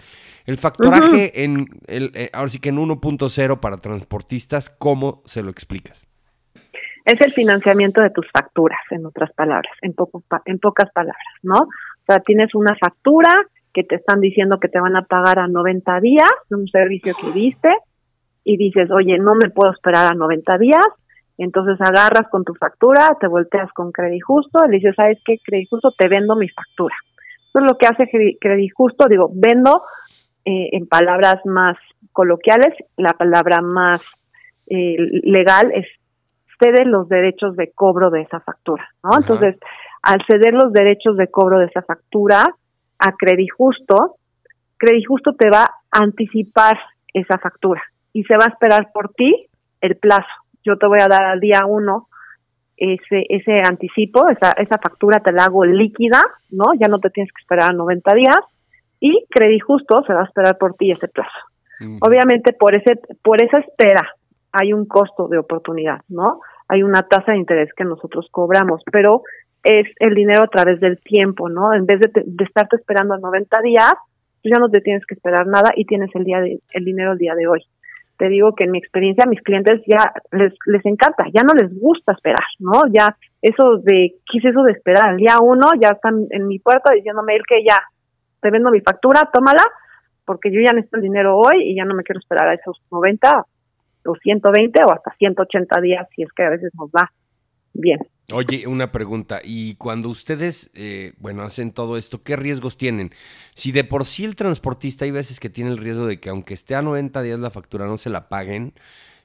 El 0.46 0.58
factoraje 0.58 1.44
en 1.44 1.66
el, 1.86 2.10
eh, 2.14 2.30
ahora 2.32 2.48
sí 2.48 2.60
que 2.60 2.70
en 2.70 2.78
1.0 2.78 3.60
para 3.60 3.76
transportistas, 3.76 4.70
¿cómo 4.70 5.22
se 5.24 5.42
lo 5.42 5.50
explicas? 5.50 6.08
Es 7.04 7.20
el 7.20 7.32
financiamiento 7.32 8.00
de 8.00 8.10
tus 8.10 8.26
facturas, 8.32 8.80
en 8.90 9.04
otras 9.06 9.32
palabras, 9.32 9.72
en, 9.82 9.92
poco, 9.92 10.22
en 10.46 10.58
pocas 10.58 10.90
palabras, 10.92 11.34
¿no? 11.42 11.56
O 11.56 12.04
sea, 12.06 12.20
tienes 12.20 12.54
una 12.54 12.76
factura 12.76 13.34
que 13.72 13.82
te 13.84 13.96
están 13.96 14.20
diciendo 14.20 14.60
que 14.60 14.68
te 14.68 14.80
van 14.80 14.96
a 14.96 15.02
pagar 15.02 15.38
a 15.38 15.48
90 15.48 16.00
días 16.00 16.30
de 16.48 16.56
un 16.56 16.68
servicio 16.68 17.14
que 17.20 17.30
viste 17.30 17.70
y 18.44 18.56
dices, 18.56 18.90
oye, 18.90 19.18
no 19.18 19.34
me 19.34 19.50
puedo 19.50 19.72
esperar 19.72 20.12
a 20.12 20.14
90 20.14 20.58
días, 20.58 20.86
entonces 21.38 21.80
agarras 21.80 22.28
con 22.30 22.44
tu 22.44 22.54
factura, 22.54 23.16
te 23.20 23.26
volteas 23.26 23.72
con 23.72 23.90
Justo 24.24 24.60
y 24.66 24.70
le 24.70 24.76
dices, 24.76 24.94
¿sabes 24.94 25.22
qué? 25.24 25.36
Justo 25.68 25.90
te 25.96 26.08
vendo 26.08 26.36
mi 26.36 26.48
factura. 26.48 26.94
Eso 27.52 27.58
es 27.58 27.70
lo 27.70 27.76
que 27.76 27.86
hace 27.86 28.08
Justo, 28.74 29.06
digo, 29.08 29.30
vendo 29.34 29.82
eh, 30.46 30.70
en 30.72 30.86
palabras 30.86 31.44
más 31.44 31.76
coloquiales, 32.12 32.74
la 32.96 33.12
palabra 33.12 33.60
más 33.60 34.00
eh, 34.68 34.96
legal 35.24 35.70
es 35.74 35.86
cede 36.58 36.86
los 36.86 37.10
derechos 37.10 37.54
de 37.56 37.70
cobro 37.72 38.08
de 38.10 38.22
esa 38.22 38.40
factura, 38.40 38.88
¿no? 39.04 39.10
Entonces, 39.18 39.56
al 40.02 40.24
ceder 40.26 40.54
los 40.54 40.72
derechos 40.72 41.16
de 41.16 41.28
cobro 41.28 41.58
de 41.58 41.66
esa 41.66 41.82
factura 41.82 42.42
a 42.98 43.12
Credijusto, 43.12 44.16
Credijusto 44.78 45.34
te 45.34 45.50
va 45.50 45.64
a 45.64 45.98
anticipar 45.98 46.78
esa 47.12 47.38
factura 47.38 47.82
y 48.14 48.24
se 48.24 48.36
va 48.36 48.44
a 48.46 48.52
esperar 48.52 48.92
por 48.94 49.10
ti 49.10 49.48
el 49.82 49.96
plazo. 49.96 50.30
Yo 50.64 50.78
te 50.78 50.86
voy 50.86 51.00
a 51.00 51.08
dar 51.08 51.24
al 51.24 51.40
día 51.40 51.66
uno 51.66 52.08
ese, 52.82 53.26
ese 53.28 53.58
anticipo, 53.62 54.28
esa, 54.28 54.52
esa 54.52 54.78
factura 54.82 55.20
te 55.20 55.30
la 55.30 55.44
hago 55.44 55.64
líquida, 55.64 56.20
¿no? 56.50 56.64
Ya 56.80 56.88
no 56.88 56.98
te 56.98 57.10
tienes 57.10 57.32
que 57.32 57.40
esperar 57.40 57.74
90 57.74 58.14
días 58.14 58.40
y 58.98 59.24
Credijusto 59.30 60.02
se 60.04 60.12
va 60.12 60.22
a 60.22 60.24
esperar 60.24 60.58
por 60.58 60.74
ti 60.74 60.90
ese 60.90 61.08
plazo. 61.08 61.30
Obviamente 62.00 62.52
por 62.52 62.76
ese 62.76 63.00
por 63.24 63.42
esa 63.42 63.58
espera 63.58 64.14
hay 64.52 64.72
un 64.72 64.86
costo 64.86 65.26
de 65.26 65.38
oportunidad, 65.38 66.00
¿no? 66.08 66.40
Hay 66.68 66.84
una 66.84 67.02
tasa 67.02 67.32
de 67.32 67.38
interés 67.38 67.70
que 67.76 67.84
nosotros 67.84 68.28
cobramos, 68.30 68.82
pero 68.92 69.22
es 69.64 69.88
el 69.98 70.14
dinero 70.14 70.44
a 70.44 70.46
través 70.46 70.78
del 70.78 71.00
tiempo, 71.00 71.48
¿no? 71.48 71.74
En 71.74 71.86
vez 71.86 71.98
de, 72.00 72.22
de 72.24 72.44
estarte 72.44 72.76
esperando 72.76 73.16
90 73.16 73.60
días, 73.62 73.94
tú 74.42 74.48
ya 74.48 74.60
no 74.60 74.70
te 74.70 74.80
tienes 74.80 75.04
que 75.06 75.14
esperar 75.14 75.46
nada 75.48 75.72
y 75.74 75.84
tienes 75.84 76.10
el 76.14 76.24
día 76.24 76.40
de, 76.40 76.60
el 76.70 76.84
dinero 76.84 77.12
el 77.12 77.18
día 77.18 77.34
de 77.34 77.48
hoy. 77.48 77.64
Te 78.18 78.28
digo 78.28 78.54
que 78.54 78.64
en 78.64 78.70
mi 78.70 78.78
experiencia 78.78 79.24
a 79.24 79.28
mis 79.28 79.42
clientes 79.42 79.80
ya 79.86 80.12
les, 80.30 80.52
les 80.66 80.84
encanta, 80.86 81.24
ya 81.34 81.42
no 81.42 81.54
les 81.54 81.72
gusta 81.80 82.12
esperar, 82.12 82.44
¿no? 82.58 82.82
Ya 82.92 83.16
eso 83.40 83.78
de, 83.78 84.14
¿qué 84.30 84.38
es 84.38 84.44
eso 84.44 84.62
de 84.62 84.72
esperar? 84.72 85.12
El 85.12 85.16
día 85.16 85.38
uno 85.40 85.70
ya 85.80 85.88
están 85.88 86.26
en 86.30 86.46
mi 86.46 86.58
puerta 86.58 86.92
diciéndome 86.92 87.34
el 87.34 87.42
que 87.46 87.64
ya 87.64 87.82
te 88.40 88.50
vendo 88.50 88.70
mi 88.70 88.80
factura, 88.80 89.28
tómala, 89.32 89.62
porque 90.24 90.52
yo 90.52 90.60
ya 90.60 90.72
necesito 90.72 90.96
el 90.96 91.02
dinero 91.02 91.36
hoy 91.36 91.62
y 91.62 91.76
ya 91.76 91.84
no 91.84 91.94
me 91.94 92.02
quiero 92.02 92.20
esperar 92.20 92.48
a 92.48 92.54
esos 92.54 92.80
90 92.90 93.46
o 94.04 94.14
120 94.14 94.80
o 94.84 94.92
hasta 94.92 95.12
180 95.14 95.80
días 95.80 96.08
si 96.14 96.22
es 96.22 96.32
que 96.32 96.44
a 96.44 96.50
veces 96.50 96.72
nos 96.78 96.90
va 96.90 97.10
bien. 97.72 97.98
Oye, 98.30 98.66
una 98.66 98.92
pregunta. 98.92 99.40
Y 99.42 99.74
cuando 99.74 100.08
ustedes, 100.08 100.70
eh, 100.74 101.12
bueno, 101.18 101.42
hacen 101.42 101.72
todo 101.72 101.96
esto, 101.96 102.22
¿qué 102.22 102.36
riesgos 102.36 102.76
tienen? 102.76 103.10
Si 103.54 103.72
de 103.72 103.84
por 103.84 104.04
sí 104.04 104.24
el 104.24 104.36
transportista 104.36 105.04
hay 105.04 105.10
veces 105.10 105.40
que 105.40 105.50
tiene 105.50 105.70
el 105.70 105.78
riesgo 105.78 106.06
de 106.06 106.20
que 106.20 106.30
aunque 106.30 106.54
esté 106.54 106.74
a 106.74 106.82
90 106.82 107.20
días 107.22 107.40
la 107.40 107.50
factura 107.50 107.86
no 107.86 107.96
se 107.96 108.10
la 108.10 108.28
paguen, 108.28 108.74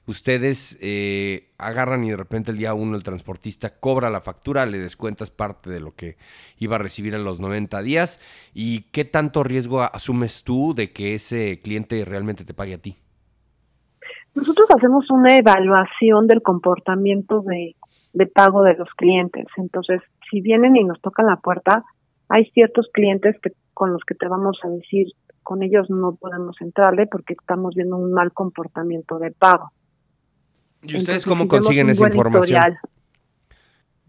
ustedes 0.06 0.78
eh, 0.80 1.50
agarran 1.58 2.02
y 2.02 2.10
de 2.10 2.16
repente 2.16 2.50
el 2.50 2.58
día 2.58 2.74
uno 2.74 2.96
el 2.96 3.02
transportista 3.04 3.78
cobra 3.78 4.10
la 4.10 4.20
factura, 4.20 4.66
le 4.66 4.78
descuentas 4.78 5.30
parte 5.30 5.70
de 5.70 5.80
lo 5.80 5.94
que 5.94 6.16
iba 6.58 6.76
a 6.76 6.80
recibir 6.80 7.14
en 7.14 7.24
los 7.24 7.40
90 7.40 7.80
días. 7.82 8.20
¿Y 8.52 8.82
qué 8.90 9.04
tanto 9.04 9.44
riesgo 9.44 9.82
asumes 9.82 10.42
tú 10.42 10.74
de 10.74 10.92
que 10.92 11.14
ese 11.14 11.60
cliente 11.62 12.04
realmente 12.04 12.44
te 12.44 12.54
pague 12.54 12.74
a 12.74 12.78
ti? 12.78 12.96
Nosotros 14.34 14.68
hacemos 14.76 15.10
una 15.10 15.36
evaluación 15.36 16.26
del 16.26 16.42
comportamiento 16.42 17.42
de 17.42 17.74
de 18.18 18.26
pago 18.26 18.62
de 18.62 18.74
los 18.74 18.88
clientes. 18.96 19.46
Entonces, 19.56 20.02
si 20.28 20.40
vienen 20.40 20.76
y 20.76 20.84
nos 20.84 21.00
tocan 21.00 21.26
la 21.26 21.36
puerta, 21.36 21.84
hay 22.28 22.46
ciertos 22.50 22.88
clientes 22.92 23.36
que 23.40 23.52
con 23.72 23.92
los 23.92 24.02
que 24.04 24.16
te 24.16 24.26
vamos 24.26 24.58
a 24.64 24.68
decir, 24.68 25.06
con 25.44 25.62
ellos 25.62 25.88
no 25.88 26.16
podemos 26.16 26.60
entrarle 26.60 27.06
porque 27.06 27.34
estamos 27.34 27.76
viendo 27.76 27.96
un 27.96 28.12
mal 28.12 28.32
comportamiento 28.32 29.20
de 29.20 29.30
pago. 29.30 29.70
¿Y 30.82 30.96
ustedes 30.96 31.24
cómo 31.24 31.46
consiguen 31.46 31.88
esa 31.90 32.08
información? 32.08 32.60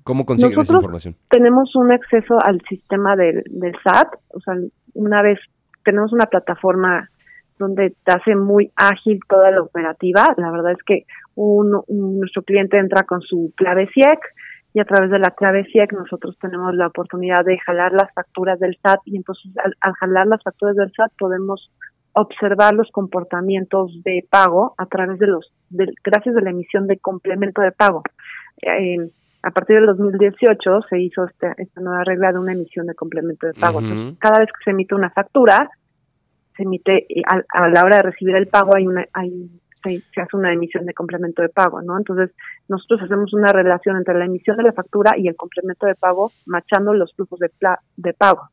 ¿Cómo 0.03 0.25
consiguen 0.25 0.59
esa 0.59 0.73
información? 0.73 1.15
Tenemos 1.29 1.75
un 1.75 1.91
acceso 1.91 2.39
al 2.43 2.61
sistema 2.67 3.15
del, 3.15 3.43
del 3.47 3.73
SAT, 3.83 4.07
o 4.29 4.39
sea, 4.41 4.55
una 4.95 5.21
vez 5.21 5.39
tenemos 5.83 6.11
una 6.13 6.25
plataforma 6.25 7.09
donde 7.59 7.95
te 8.03 8.11
hace 8.11 8.35
muy 8.35 8.71
ágil 8.75 9.19
toda 9.27 9.51
la 9.51 9.61
operativa. 9.61 10.33
La 10.37 10.49
verdad 10.49 10.71
es 10.71 10.83
que 10.83 11.05
un, 11.39 11.83
nuestro 12.19 12.43
cliente 12.43 12.77
entra 12.77 13.03
con 13.03 13.21
su 13.21 13.53
clave 13.55 13.89
CIEC 13.93 14.19
y 14.73 14.79
a 14.79 14.85
través 14.85 15.09
de 15.09 15.19
la 15.19 15.31
clave 15.31 15.65
CIEC 15.71 15.93
nosotros 15.93 16.37
tenemos 16.39 16.75
la 16.75 16.87
oportunidad 16.87 17.45
de 17.45 17.57
jalar 17.59 17.93
las 17.93 18.13
facturas 18.13 18.59
del 18.59 18.77
SAT 18.81 18.99
y 19.05 19.17
entonces 19.17 19.51
al, 19.63 19.93
jalar 19.93 20.27
las 20.27 20.43
facturas 20.43 20.75
del 20.75 20.91
SAT 20.91 21.11
podemos 21.17 21.71
observar 22.13 22.73
los 22.73 22.91
comportamientos 22.91 24.03
de 24.03 24.25
pago 24.29 24.73
a 24.77 24.85
través 24.87 25.17
de 25.19 25.27
los, 25.27 25.53
gracias 26.03 26.35
a 26.35 26.41
la 26.41 26.49
emisión 26.49 26.87
de 26.87 26.97
complemento 26.97 27.61
de 27.61 27.71
pago. 27.71 28.03
Eh, 28.61 29.09
a 29.41 29.51
partir 29.51 29.77
del 29.77 29.85
2018 29.85 30.81
se 30.89 30.99
hizo 30.99 31.23
esta, 31.23 31.53
esta 31.57 31.79
nueva 31.79 32.03
regla 32.03 32.33
de 32.33 32.39
una 32.39 32.51
emisión 32.51 32.87
de 32.87 32.95
complemento 32.95 33.47
de 33.47 33.53
pago. 33.53 33.79
cada 34.19 34.39
vez 34.39 34.47
que 34.47 34.63
se 34.65 34.71
emite 34.71 34.93
una 34.93 35.11
factura, 35.11 35.69
se 36.57 36.63
emite 36.63 37.05
eh, 37.07 37.21
a, 37.25 37.69
la 37.69 37.83
hora 37.83 37.97
de 37.97 38.03
recibir 38.03 38.35
el 38.35 38.47
pago 38.47 38.75
hay 38.75 38.85
una 38.85 39.05
hay 39.13 39.49
se, 39.83 40.03
hace 40.21 40.37
una 40.37 40.53
emisión 40.53 40.85
de 40.85 40.93
complemento 40.93 41.41
de 41.41 41.49
pago, 41.49 41.81
¿no? 41.81 41.97
Entonces, 41.97 42.31
nosotros 42.67 43.01
hacemos 43.03 43.33
una 43.33 43.51
relación 43.51 43.97
entre 43.97 44.17
la 44.17 44.25
emisión 44.25 44.57
de 44.57 44.63
la 44.63 44.73
factura 44.73 45.17
y 45.17 45.27
el 45.27 45.35
complemento 45.35 45.85
de 45.85 45.95
pago, 45.95 46.31
machando 46.45 46.93
los 46.93 47.13
flujos 47.13 47.39
de, 47.39 47.51
de 47.97 48.13
pago. 48.13 48.49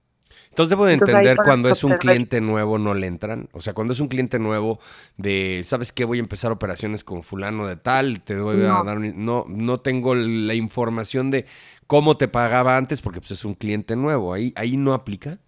Entonces 0.50 0.71
debo 0.71 0.87
de 0.87 0.95
entender 0.95 1.37
cuando 1.45 1.68
es 1.68 1.85
un 1.85 1.95
cliente 1.95 2.40
nuevo 2.40 2.78
no 2.78 2.95
le 2.95 3.06
entran. 3.06 3.49
O 3.52 3.61
sea, 3.61 3.75
cuando 3.75 3.92
es 3.92 4.00
un 4.00 4.09
cliente 4.09 4.38
nuevo 4.38 4.80
de, 5.16 5.62
¿sabes 5.64 5.92
qué? 5.92 6.04
Voy 6.04 6.18
a 6.18 6.21
empezar 6.21 6.52
operaciones 6.52 7.04
con 7.04 7.23
fulano 7.23 7.66
de 7.66 7.76
tal, 7.76 8.23
te 8.23 8.35
doy 8.35 8.62
a 8.62 8.83
dar 8.83 8.99
no, 8.99 9.45
no 9.49 9.80
tengo 9.80 10.14
la 10.14 10.54
información 10.54 11.30
de 11.30 11.47
cómo 11.87 12.16
te 12.16 12.28
pagaba 12.28 12.76
antes 12.76 13.02
porque 13.02 13.21
pues 13.21 13.33
es 13.33 13.45
un 13.45 13.54
cliente 13.54 13.97
nuevo. 13.97 14.33
Ahí, 14.33 14.52
ahí 14.56 14.76
no 14.76 14.95
aplica. 14.95 15.38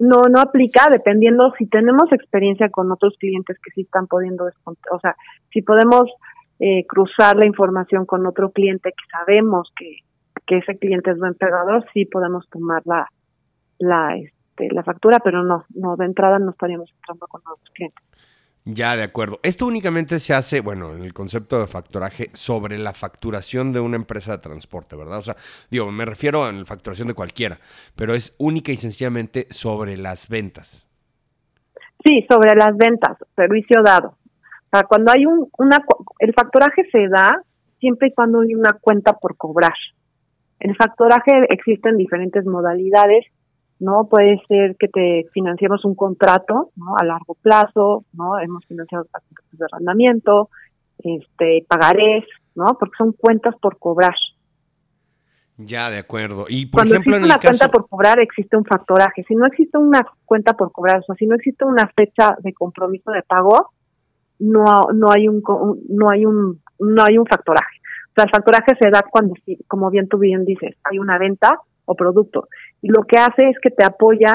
No, 0.00 0.22
no 0.22 0.40
aplica 0.40 0.88
dependiendo 0.90 1.52
si 1.58 1.66
tenemos 1.66 2.10
experiencia 2.10 2.70
con 2.70 2.90
otros 2.90 3.14
clientes 3.18 3.58
que 3.62 3.70
sí 3.72 3.82
están 3.82 4.06
pudiendo 4.06 4.44
o 4.44 5.00
sea, 5.00 5.14
si 5.52 5.60
podemos 5.60 6.10
eh, 6.58 6.86
cruzar 6.86 7.36
la 7.36 7.46
información 7.46 8.06
con 8.06 8.26
otro 8.26 8.50
cliente 8.50 8.90
que 8.90 9.10
sabemos 9.10 9.70
que, 9.76 9.98
que 10.46 10.58
ese 10.58 10.78
cliente 10.78 11.10
es 11.10 11.18
buen 11.18 11.34
pegador, 11.34 11.86
sí 11.92 12.06
podemos 12.06 12.48
tomar 12.48 12.82
la, 12.86 13.06
la, 13.78 14.16
este, 14.16 14.74
la 14.74 14.82
factura, 14.82 15.18
pero 15.22 15.42
no, 15.42 15.64
no, 15.74 15.96
de 15.96 16.06
entrada 16.06 16.38
no 16.38 16.50
estaríamos 16.50 16.90
entrando 16.92 17.26
con 17.28 17.42
nuevos 17.44 17.64
clientes. 17.74 18.04
Ya, 18.64 18.94
de 18.94 19.02
acuerdo. 19.02 19.40
Esto 19.42 19.66
únicamente 19.66 20.20
se 20.20 20.34
hace, 20.34 20.60
bueno, 20.60 20.92
en 20.94 21.02
el 21.02 21.14
concepto 21.14 21.60
de 21.60 21.66
factoraje 21.66 22.28
sobre 22.34 22.78
la 22.78 22.92
facturación 22.92 23.72
de 23.72 23.80
una 23.80 23.96
empresa 23.96 24.32
de 24.32 24.42
transporte, 24.42 24.96
¿verdad? 24.96 25.18
O 25.18 25.22
sea, 25.22 25.36
digo, 25.70 25.90
me 25.90 26.04
refiero 26.04 26.44
a 26.44 26.52
la 26.52 26.64
facturación 26.66 27.08
de 27.08 27.14
cualquiera, 27.14 27.58
pero 27.96 28.14
es 28.14 28.34
única 28.38 28.70
y 28.70 28.76
sencillamente 28.76 29.46
sobre 29.50 29.96
las 29.96 30.28
ventas. 30.28 30.86
Sí, 32.04 32.26
sobre 32.30 32.54
las 32.54 32.76
ventas, 32.76 33.16
servicio 33.34 33.82
dado. 33.82 34.08
O 34.08 34.76
sea, 34.76 34.84
cuando 34.84 35.10
hay 35.10 35.26
un, 35.26 35.48
una, 35.58 35.78
el 36.18 36.34
factoraje 36.34 36.84
se 36.92 37.08
da 37.08 37.42
siempre 37.78 38.08
y 38.08 38.12
cuando 38.12 38.40
hay 38.40 38.54
una 38.54 38.72
cuenta 38.80 39.14
por 39.14 39.36
cobrar. 39.36 39.74
El 40.60 40.76
factoraje 40.76 41.46
existe 41.48 41.88
en 41.88 41.96
diferentes 41.96 42.44
modalidades 42.44 43.24
¿no? 43.80 44.06
Puede 44.08 44.40
ser 44.46 44.76
que 44.78 44.88
te 44.88 45.26
financiemos 45.32 45.84
un 45.84 45.94
contrato, 45.94 46.70
¿no? 46.76 46.94
A 46.96 47.04
largo 47.04 47.34
plazo, 47.34 48.04
¿no? 48.12 48.38
Hemos 48.38 48.64
financiado 48.66 49.06
contratos 49.10 49.58
de 49.58 49.66
arrendamiento, 49.72 50.50
este, 50.98 51.64
pagarés, 51.66 52.24
¿no? 52.54 52.66
Porque 52.78 52.94
son 52.98 53.12
cuentas 53.12 53.54
por 53.60 53.78
cobrar. 53.78 54.14
Ya, 55.56 55.90
de 55.90 55.98
acuerdo. 55.98 56.46
Y 56.48 56.66
por 56.66 56.80
Cuando 56.80 56.94
ejemplo, 56.94 57.16
existe 57.16 57.32
una 57.32 57.38
cuenta 57.38 57.68
por 57.68 57.88
cobrar, 57.88 58.20
existe 58.20 58.56
un 58.56 58.64
factoraje. 58.64 59.24
Si 59.24 59.34
no 59.34 59.46
existe 59.46 59.78
una 59.78 60.06
cuenta 60.24 60.52
por 60.54 60.72
cobrar, 60.72 61.00
o 61.00 61.02
sea, 61.02 61.14
si 61.16 61.26
no 61.26 61.34
existe 61.34 61.64
una 61.64 61.90
fecha 61.94 62.36
de 62.38 62.52
compromiso 62.52 63.10
de 63.10 63.22
pago, 63.22 63.72
no, 64.38 64.88
no 64.94 65.08
hay 65.14 65.28
un 65.28 65.42
no 65.88 66.10
hay 66.10 66.24
un 66.24 66.62
no 66.78 67.04
hay 67.04 67.18
un 67.18 67.26
factoraje. 67.26 67.78
O 68.10 68.12
sea, 68.14 68.24
el 68.24 68.30
factoraje 68.30 68.74
se 68.80 68.90
da 68.90 69.04
cuando, 69.10 69.34
como 69.66 69.90
bien 69.90 70.08
tú 70.08 70.18
bien 70.18 70.44
dices, 70.44 70.76
hay 70.84 70.98
una 70.98 71.18
venta 71.18 71.60
o 71.84 71.94
producto. 71.94 72.48
Y 72.82 72.88
lo 72.88 73.02
que 73.04 73.18
hace 73.18 73.48
es 73.48 73.56
que 73.60 73.70
te 73.70 73.84
apoya 73.84 74.34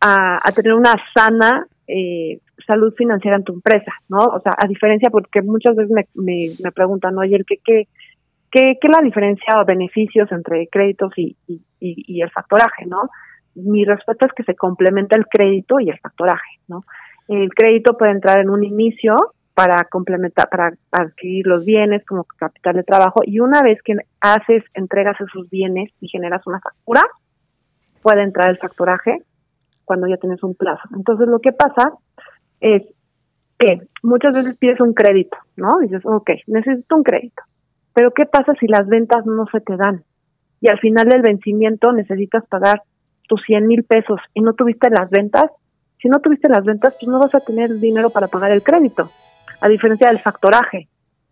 a, 0.00 0.52
tener 0.54 0.74
una 0.74 0.94
sana 1.14 1.66
eh, 1.86 2.40
salud 2.66 2.92
financiera 2.96 3.36
en 3.36 3.44
tu 3.44 3.54
empresa, 3.54 3.92
¿no? 4.08 4.18
O 4.18 4.40
sea, 4.40 4.52
a 4.56 4.66
diferencia, 4.66 5.10
porque 5.10 5.42
muchas 5.42 5.74
veces 5.74 5.90
me, 5.90 6.06
me, 6.62 6.72
preguntan, 6.72 7.16
oye, 7.18 7.42
¿qué, 7.46 7.56
qué, 7.64 7.88
qué, 8.50 8.78
qué 8.80 8.88
es 8.88 8.96
la 8.96 9.02
diferencia 9.02 9.60
o 9.60 9.64
beneficios 9.64 10.30
entre 10.32 10.68
créditos 10.68 11.12
y, 11.16 11.36
y, 11.46 11.60
y, 11.80 12.20
el 12.20 12.30
factoraje, 12.30 12.86
¿no? 12.86 13.08
Mi 13.54 13.84
respuesta 13.84 14.26
es 14.26 14.32
que 14.32 14.44
se 14.44 14.54
complementa 14.54 15.16
el 15.16 15.26
crédito 15.26 15.80
y 15.80 15.88
el 15.90 15.98
factoraje, 15.98 16.60
¿no? 16.68 16.84
El 17.28 17.50
crédito 17.54 17.96
puede 17.96 18.12
entrar 18.12 18.38
en 18.38 18.50
un 18.50 18.64
inicio 18.64 19.16
para 19.54 19.84
complementar, 19.84 20.48
para 20.48 20.72
adquirir 20.92 21.46
los 21.46 21.64
bienes 21.64 22.04
como 22.06 22.24
capital 22.24 22.76
de 22.76 22.84
trabajo 22.84 23.22
y 23.24 23.40
una 23.40 23.60
vez 23.60 23.80
que 23.82 23.94
haces, 24.20 24.62
entregas 24.74 25.20
esos 25.20 25.50
bienes 25.50 25.90
y 26.00 26.08
generas 26.08 26.46
una 26.46 26.60
factura, 26.60 27.02
puede 28.08 28.22
entrar 28.22 28.48
el 28.48 28.56
factoraje 28.56 29.18
cuando 29.84 30.06
ya 30.06 30.16
tienes 30.16 30.42
un 30.42 30.54
plazo. 30.54 30.80
Entonces 30.96 31.28
lo 31.28 31.40
que 31.40 31.52
pasa 31.52 31.92
es 32.58 32.82
que 33.58 33.82
muchas 34.02 34.32
veces 34.32 34.56
pides 34.56 34.80
un 34.80 34.94
crédito, 34.94 35.36
¿no? 35.56 35.78
dices, 35.80 36.00
ok, 36.06 36.30
necesito 36.46 36.96
un 36.96 37.02
crédito. 37.02 37.42
Pero 37.92 38.12
¿qué 38.12 38.24
pasa 38.24 38.54
si 38.58 38.66
las 38.66 38.86
ventas 38.86 39.26
no 39.26 39.44
se 39.52 39.60
te 39.60 39.76
dan? 39.76 40.04
Y 40.62 40.70
al 40.70 40.78
final 40.78 41.06
del 41.10 41.20
vencimiento 41.20 41.92
necesitas 41.92 42.46
pagar 42.46 42.80
tus 43.28 43.42
100 43.42 43.66
mil 43.66 43.84
pesos 43.84 44.18
y 44.32 44.40
no 44.40 44.54
tuviste 44.54 44.88
las 44.88 45.10
ventas. 45.10 45.50
Si 46.00 46.08
no 46.08 46.20
tuviste 46.20 46.48
las 46.48 46.64
ventas, 46.64 46.94
pues 46.98 47.08
no 47.10 47.18
vas 47.18 47.34
a 47.34 47.40
tener 47.40 47.74
dinero 47.74 48.08
para 48.08 48.28
pagar 48.28 48.52
el 48.52 48.62
crédito 48.62 49.10
a 49.60 49.68
diferencia 49.68 50.08
del 50.08 50.22
factoraje. 50.22 50.88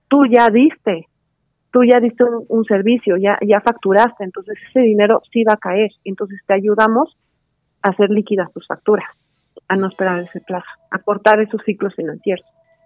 Tú 0.09 0.26
ya 0.26 0.50
diste, 0.50 1.06
tú 1.71 1.85
ya 1.85 2.01
diste 2.01 2.25
un, 2.25 2.65
servicio, 2.65 3.17
ya, 3.17 3.39
ya 3.47 3.61
facturaste, 3.61 4.25
entonces 4.25 4.57
ese 4.69 4.81
dinero 4.81 5.23
sí 5.33 5.45
va 5.45 5.55
a 5.55 5.59
caer. 5.59 5.91
Entonces 6.05 6.41
te 6.47 6.55
ayudamos 6.55 7.17
a 7.83 7.91
hacer 7.91 8.11
líquidas 8.11 8.53
tus 8.53 8.67
facturas, 8.67 9.07
a 9.69 9.77
no 9.77 9.89
esperar 9.89 10.21
ese 10.21 10.41
plazo, 10.41 10.67
a 10.91 10.99
cortar 10.99 11.41
esos 11.41 11.61
ciclos 11.65 11.95
financieros. 11.95 12.45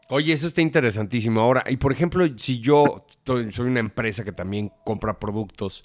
Oye, 0.08 0.32
eso 0.32 0.48
está 0.48 0.60
interesantísimo. 0.60 1.40
Ahora, 1.40 1.62
y 1.68 1.76
por 1.76 1.92
ejemplo, 1.92 2.26
si 2.36 2.60
yo 2.60 3.06
soy 3.24 3.66
una 3.66 3.78
empresa 3.78 4.24
que 4.24 4.32
también 4.32 4.72
compra 4.84 5.20
productos 5.20 5.84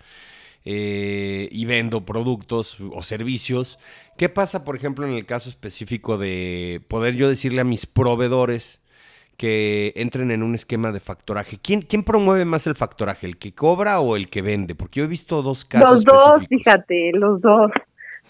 eh, 0.64 1.48
y 1.52 1.66
vendo 1.66 2.06
productos 2.06 2.82
o 2.82 3.04
servicios, 3.04 3.78
¿qué 4.18 4.30
pasa, 4.30 4.66
por 4.66 4.75
ejemplo, 4.75 5.06
en 5.06 5.14
el 5.14 5.28
caso 5.28 5.48
específico 5.48 6.18
de 6.18 6.82
poder 6.88 7.16
yo 7.16 7.30
decirle 7.30 7.62
a 7.62 7.66
mis 7.66 7.86
proveedores, 7.86 8.82
que 9.38 9.94
entren 9.96 10.32
en 10.32 10.44
un 10.44 10.56
esquema 10.56 10.92
de 10.92 11.00
factoraje. 11.00 11.58
¿Quién, 11.62 11.82
quién 11.82 12.04
promueve 12.04 12.46
más 12.46 12.68
el 12.68 12.75
factoraje, 12.75 13.27
el 13.27 13.38
que 13.38 13.54
cobra 13.54 14.00
o 14.00 14.15
el 14.15 14.30
que 14.30 14.42
vende? 14.42 14.75
Porque 14.75 15.00
yo 15.00 15.06
he 15.06 15.10
visto 15.10 15.42
dos 15.42 15.65
casos. 15.65 15.89
Los 15.89 16.04
dos, 16.06 16.48
fíjate, 16.48 17.12
los 17.13 17.42
dos. 17.42 17.72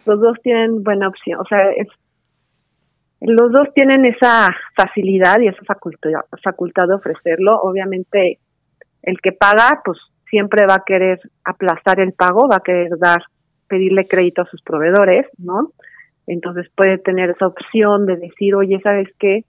Los 0.05 0.19
dos 0.19 0.37
tienen 0.43 0.83
buena 0.83 1.07
opción. 1.07 1.39
O 1.39 1.45
sea, 1.45 1.59
es, 1.77 1.87
los 3.21 3.51
dos 3.51 3.67
tienen 3.73 4.05
esa 4.05 4.49
facilidad 4.75 5.39
y 5.39 5.47
esa 5.47 5.63
facultad, 5.65 6.11
facultad 6.43 6.87
de 6.87 6.95
ofrecerlo. 6.95 7.51
Obviamente, 7.61 8.39
el 9.01 9.19
que 9.21 9.31
paga, 9.31 9.81
pues 9.83 9.97
siempre 10.29 10.65
va 10.67 10.75
a 10.75 10.83
querer 10.85 11.19
aplastar 11.43 11.99
el 11.99 12.13
pago, 12.13 12.47
va 12.47 12.57
a 12.57 12.63
querer 12.63 12.97
dar, 12.99 13.23
pedirle 13.67 14.07
crédito 14.07 14.41
a 14.41 14.45
sus 14.45 14.61
proveedores, 14.61 15.27
¿no? 15.37 15.71
Entonces 16.27 16.67
puede 16.75 16.97
tener 16.97 17.29
esa 17.29 17.47
opción 17.47 18.05
de 18.05 18.17
decir, 18.17 18.55
oye, 18.55 18.79
¿sabes 18.83 19.07
qué? 19.19 19.45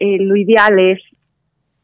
Eh, 0.00 0.16
lo 0.18 0.34
ideal 0.34 0.78
es, 0.78 0.98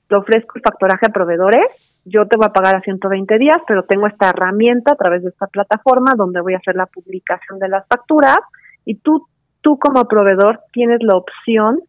te 0.08 0.16
ofrezco 0.16 0.54
el 0.56 0.62
factoraje 0.62 1.06
a 1.06 1.12
proveedores, 1.12 1.66
yo 2.04 2.26
te 2.26 2.36
voy 2.36 2.46
a 2.46 2.52
pagar 2.52 2.76
a 2.76 2.80
120 2.80 3.38
días, 3.38 3.60
pero 3.66 3.82
tengo 3.82 4.06
esta 4.06 4.30
herramienta 4.30 4.92
a 4.92 4.96
través 4.96 5.22
de 5.22 5.28
esta 5.28 5.46
plataforma 5.46 6.14
donde 6.16 6.40
voy 6.40 6.54
a 6.54 6.58
hacer 6.58 6.76
la 6.76 6.86
publicación 6.86 7.58
de 7.58 7.68
las 7.68 7.86
facturas 7.88 8.38
y 8.84 8.96
tú, 8.96 9.26
tú 9.60 9.78
como 9.78 10.06
proveedor 10.06 10.60
tienes 10.72 10.98
la 11.02 11.16
opción 11.16 11.80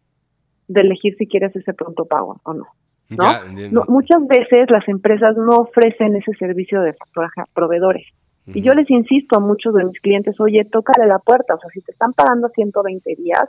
de 0.67 0.81
elegir 0.81 1.15
si 1.17 1.27
quieres 1.27 1.55
ese 1.55 1.73
pronto 1.73 2.05
pago 2.05 2.41
o 2.43 2.53
no. 2.53 2.65
¿no? 3.09 3.85
muchas 3.87 4.27
veces 4.27 4.69
las 4.69 4.85
empresas 4.89 5.37
no 5.37 5.59
ofrecen 5.59 6.15
ese 6.17 6.33
servicio 6.33 6.81
de 6.81 6.93
factoraje 6.93 7.41
a 7.41 7.45
proveedores. 7.53 8.05
Y 8.47 8.61
yo 8.61 8.73
les 8.73 8.89
insisto 8.89 9.35
a 9.35 9.39
muchos 9.41 9.73
de 9.73 9.83
mis 9.83 9.99
clientes, 9.99 10.39
oye, 10.39 10.63
tócale 10.71 11.05
la 11.05 11.19
puerta, 11.19 11.55
o 11.55 11.59
sea, 11.59 11.69
si 11.69 11.81
te 11.81 11.91
están 11.91 12.13
pagando 12.13 12.47
120 12.47 13.15
días, 13.17 13.43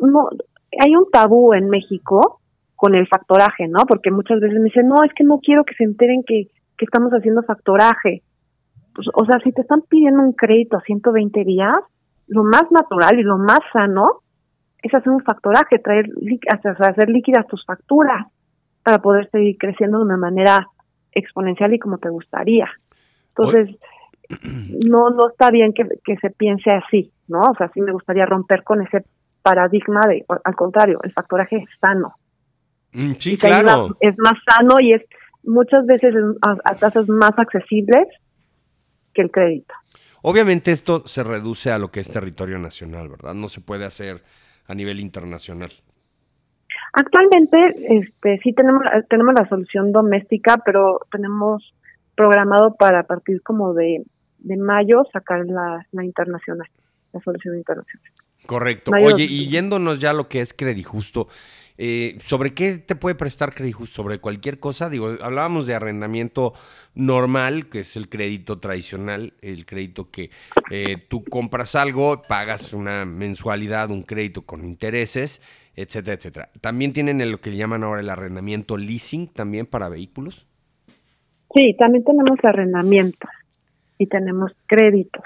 no, 0.00 0.28
hay 0.78 0.94
un 0.94 1.10
tabú 1.10 1.54
en 1.54 1.68
México 1.68 2.40
con 2.74 2.94
el 2.94 3.06
factoraje, 3.08 3.68
¿no? 3.68 3.86
Porque 3.86 4.10
muchas 4.10 4.40
veces 4.40 4.58
me 4.58 4.66
dicen, 4.66 4.88
no, 4.88 5.02
es 5.04 5.12
que 5.14 5.24
no 5.24 5.38
quiero 5.38 5.64
que 5.64 5.74
se 5.74 5.84
enteren 5.84 6.22
que, 6.26 6.48
que 6.76 6.84
estamos 6.84 7.12
haciendo 7.12 7.42
factoraje. 7.42 8.22
Pues, 8.94 9.08
o 9.14 9.24
sea, 9.24 9.38
si 9.42 9.52
te 9.52 9.62
están 9.62 9.82
pidiendo 9.88 10.22
un 10.22 10.32
crédito 10.32 10.76
a 10.76 10.82
120 10.82 11.44
días, 11.44 11.76
lo 12.28 12.44
más 12.44 12.64
natural 12.70 13.18
y 13.18 13.22
lo 13.22 13.38
más 13.38 13.60
sano 13.72 14.04
es 14.82 14.92
hacer 14.94 15.10
un 15.10 15.22
factoraje, 15.22 15.78
traer, 15.78 16.06
hacer 16.80 17.08
líquidas 17.08 17.46
tus 17.46 17.64
facturas 17.64 18.26
para 18.82 18.98
poder 19.00 19.28
seguir 19.30 19.56
creciendo 19.58 19.98
de 19.98 20.04
una 20.04 20.16
manera 20.16 20.68
exponencial 21.12 21.72
y 21.74 21.78
como 21.78 21.98
te 21.98 22.10
gustaría. 22.10 22.68
Entonces, 23.28 23.76
no 24.88 25.10
no 25.10 25.28
está 25.30 25.50
bien 25.50 25.72
que, 25.72 25.86
que 26.04 26.16
se 26.16 26.30
piense 26.30 26.70
así, 26.70 27.12
¿no? 27.28 27.40
O 27.40 27.54
sea, 27.56 27.68
sí 27.72 27.80
me 27.80 27.92
gustaría 27.92 28.26
romper 28.26 28.64
con 28.64 28.82
ese 28.82 29.04
paradigma 29.46 30.00
de, 30.08 30.24
al 30.42 30.56
contrario, 30.56 30.98
el 31.04 31.12
factoraje 31.12 31.58
es 31.58 31.68
sano. 31.80 32.16
Mm, 32.92 33.12
sí, 33.12 33.38
claro. 33.38 33.96
es 34.00 34.16
más 34.18 34.34
sano 34.44 34.80
y 34.80 34.92
es 34.92 35.02
muchas 35.44 35.86
veces 35.86 36.12
a, 36.42 36.74
tasas 36.74 37.08
más 37.08 37.30
accesibles 37.36 38.08
que 39.14 39.22
el 39.22 39.30
crédito. 39.30 39.72
Obviamente 40.22 40.72
esto 40.72 41.06
se 41.06 41.22
reduce 41.22 41.70
a 41.70 41.78
lo 41.78 41.92
que 41.92 42.00
es 42.00 42.10
territorio 42.10 42.58
nacional, 42.58 43.08
¿verdad? 43.08 43.34
No 43.34 43.48
se 43.48 43.60
puede 43.60 43.84
hacer 43.84 44.24
a 44.66 44.74
nivel 44.74 44.98
internacional. 44.98 45.70
Actualmente, 46.92 47.58
este, 48.00 48.40
sí 48.42 48.52
tenemos 48.52 48.82
tenemos 49.08 49.32
la 49.38 49.48
solución 49.48 49.92
doméstica, 49.92 50.60
pero 50.64 50.98
tenemos 51.12 51.72
programado 52.16 52.74
para 52.74 53.04
partir 53.04 53.42
como 53.42 53.74
de, 53.74 54.02
mayo 54.58 55.04
sacar 55.12 55.46
la, 55.46 55.86
la 55.92 56.04
internacional, 56.04 56.68
la 57.12 57.20
solución 57.20 57.56
internacional. 57.56 58.12
Correcto. 58.44 58.90
Oye, 59.00 59.24
y 59.24 59.48
yéndonos 59.48 59.98
ya 59.98 60.10
a 60.10 60.12
lo 60.12 60.28
que 60.28 60.40
es 60.40 60.52
Credijusto, 60.52 61.28
eh, 61.78 62.16
¿sobre 62.20 62.54
qué 62.54 62.78
te 62.78 62.96
puede 62.96 63.14
prestar 63.14 63.54
Credijusto? 63.54 63.96
¿Sobre 63.96 64.18
cualquier 64.18 64.58
cosa? 64.58 64.88
Digo, 64.88 65.14
hablábamos 65.22 65.66
de 65.66 65.74
arrendamiento 65.74 66.54
normal, 66.94 67.68
que 67.68 67.80
es 67.80 67.96
el 67.96 68.08
crédito 68.08 68.58
tradicional, 68.58 69.34
el 69.42 69.66
crédito 69.66 70.10
que 70.10 70.30
eh, 70.70 70.96
tú 71.08 71.24
compras 71.24 71.74
algo, 71.74 72.22
pagas 72.22 72.72
una 72.72 73.04
mensualidad, 73.04 73.90
un 73.90 74.02
crédito 74.02 74.42
con 74.42 74.64
intereses, 74.64 75.42
etcétera, 75.74 76.14
etcétera. 76.14 76.50
¿También 76.60 76.92
tienen 76.92 77.30
lo 77.30 77.40
que 77.40 77.50
le 77.50 77.56
llaman 77.56 77.84
ahora 77.84 78.00
el 78.00 78.10
arrendamiento 78.10 78.78
leasing 78.78 79.28
también 79.28 79.66
para 79.66 79.88
vehículos? 79.88 80.46
Sí, 81.54 81.74
también 81.78 82.04
tenemos 82.04 82.38
arrendamientos 82.42 83.30
y 83.98 84.06
tenemos 84.06 84.52
créditos. 84.66 85.24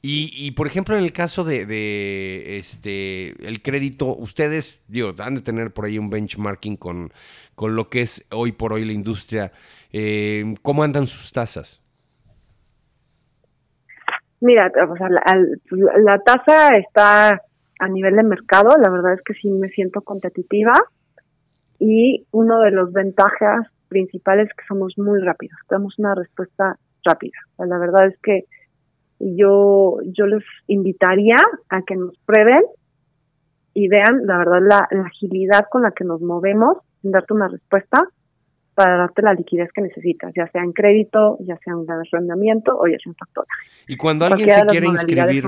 Y, 0.00 0.30
y, 0.36 0.52
por 0.52 0.68
ejemplo, 0.68 0.96
en 0.96 1.02
el 1.02 1.12
caso 1.12 1.42
de, 1.42 2.58
este 2.58 3.34
el 3.46 3.62
crédito, 3.62 4.14
ustedes, 4.16 4.84
digo, 4.86 5.12
han 5.18 5.34
de 5.34 5.40
tener 5.40 5.72
por 5.72 5.86
ahí 5.86 5.98
un 5.98 6.08
benchmarking 6.08 6.76
con, 6.76 7.12
con 7.56 7.74
lo 7.74 7.88
que 7.88 8.02
es 8.02 8.24
hoy 8.30 8.52
por 8.52 8.72
hoy 8.72 8.84
la 8.84 8.92
industria. 8.92 9.50
Eh, 9.92 10.54
¿Cómo 10.62 10.84
andan 10.84 11.06
sus 11.06 11.32
tasas? 11.32 11.82
Mira, 14.40 14.70
la, 14.70 16.18
tasa 16.20 16.76
está 16.76 17.42
a 17.80 17.88
nivel 17.88 18.14
de 18.16 18.22
mercado, 18.22 18.70
la 18.80 18.90
verdad 18.90 19.14
es 19.14 19.22
que 19.22 19.34
sí 19.34 19.48
me 19.50 19.68
siento 19.70 20.02
competitiva 20.02 20.72
y 21.80 22.24
uno 22.30 22.60
de 22.60 22.70
los 22.70 22.92
ventajas 22.92 23.66
principales 23.88 24.48
es 24.48 24.54
que 24.54 24.64
somos 24.68 24.96
muy 24.96 25.20
rápidos, 25.20 25.58
damos 25.68 25.98
una 25.98 26.14
respuesta 26.14 26.78
rápida. 27.04 27.38
la 27.58 27.78
verdad 27.78 28.06
es 28.06 28.18
que 28.22 28.44
yo, 29.20 29.98
yo 30.04 30.26
les 30.26 30.44
invitaría 30.66 31.36
a 31.68 31.82
que 31.82 31.96
nos 31.96 32.16
prueben 32.24 32.62
y 33.74 33.88
vean, 33.88 34.26
la 34.26 34.38
verdad, 34.38 34.60
la, 34.60 34.88
agilidad 35.06 35.66
con 35.70 35.82
la 35.82 35.92
que 35.92 36.04
nos 36.04 36.20
movemos 36.20 36.78
en 37.02 37.12
darte 37.12 37.34
una 37.34 37.48
respuesta 37.48 38.02
para 38.74 38.96
darte 38.96 39.22
la 39.22 39.34
liquidez 39.34 39.70
que 39.72 39.82
necesitas, 39.82 40.32
ya 40.36 40.48
sea 40.52 40.62
en 40.62 40.72
crédito, 40.72 41.36
ya 41.40 41.56
sea 41.64 41.74
en 41.74 41.90
arrendamiento 41.90 42.78
o 42.78 42.86
ya 42.86 42.96
sea 43.02 43.10
en 43.10 43.16
factor. 43.16 43.44
Y 43.88 43.96
cuando 43.96 44.24
alguien 44.24 44.48
se 44.50 44.66
quiere 44.66 44.86
inscribir, 44.86 45.46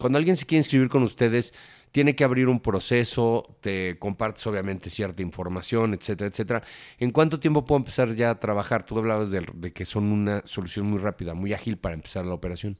cuando 0.00 0.18
alguien 0.18 0.36
se 0.36 0.46
quiere 0.46 0.58
inscribir 0.58 0.88
con 0.88 1.04
ustedes, 1.04 1.54
tiene 1.92 2.16
que 2.16 2.24
abrir 2.24 2.48
un 2.48 2.58
proceso, 2.58 3.56
te 3.60 3.98
compartes 3.98 4.46
obviamente 4.46 4.90
cierta 4.90 5.22
información, 5.22 5.94
etcétera, 5.94 6.28
etcétera. 6.28 6.62
¿En 6.98 7.12
cuánto 7.12 7.38
tiempo 7.38 7.64
puedo 7.64 7.78
empezar 7.78 8.14
ya 8.14 8.30
a 8.30 8.40
trabajar? 8.40 8.84
Tú 8.84 8.98
hablabas 8.98 9.30
de, 9.30 9.46
de 9.54 9.72
que 9.72 9.84
son 9.84 10.10
una 10.10 10.40
solución 10.44 10.86
muy 10.86 10.98
rápida, 10.98 11.34
muy 11.34 11.52
ágil 11.52 11.78
para 11.78 11.94
empezar 11.94 12.24
la 12.26 12.34
operación. 12.34 12.78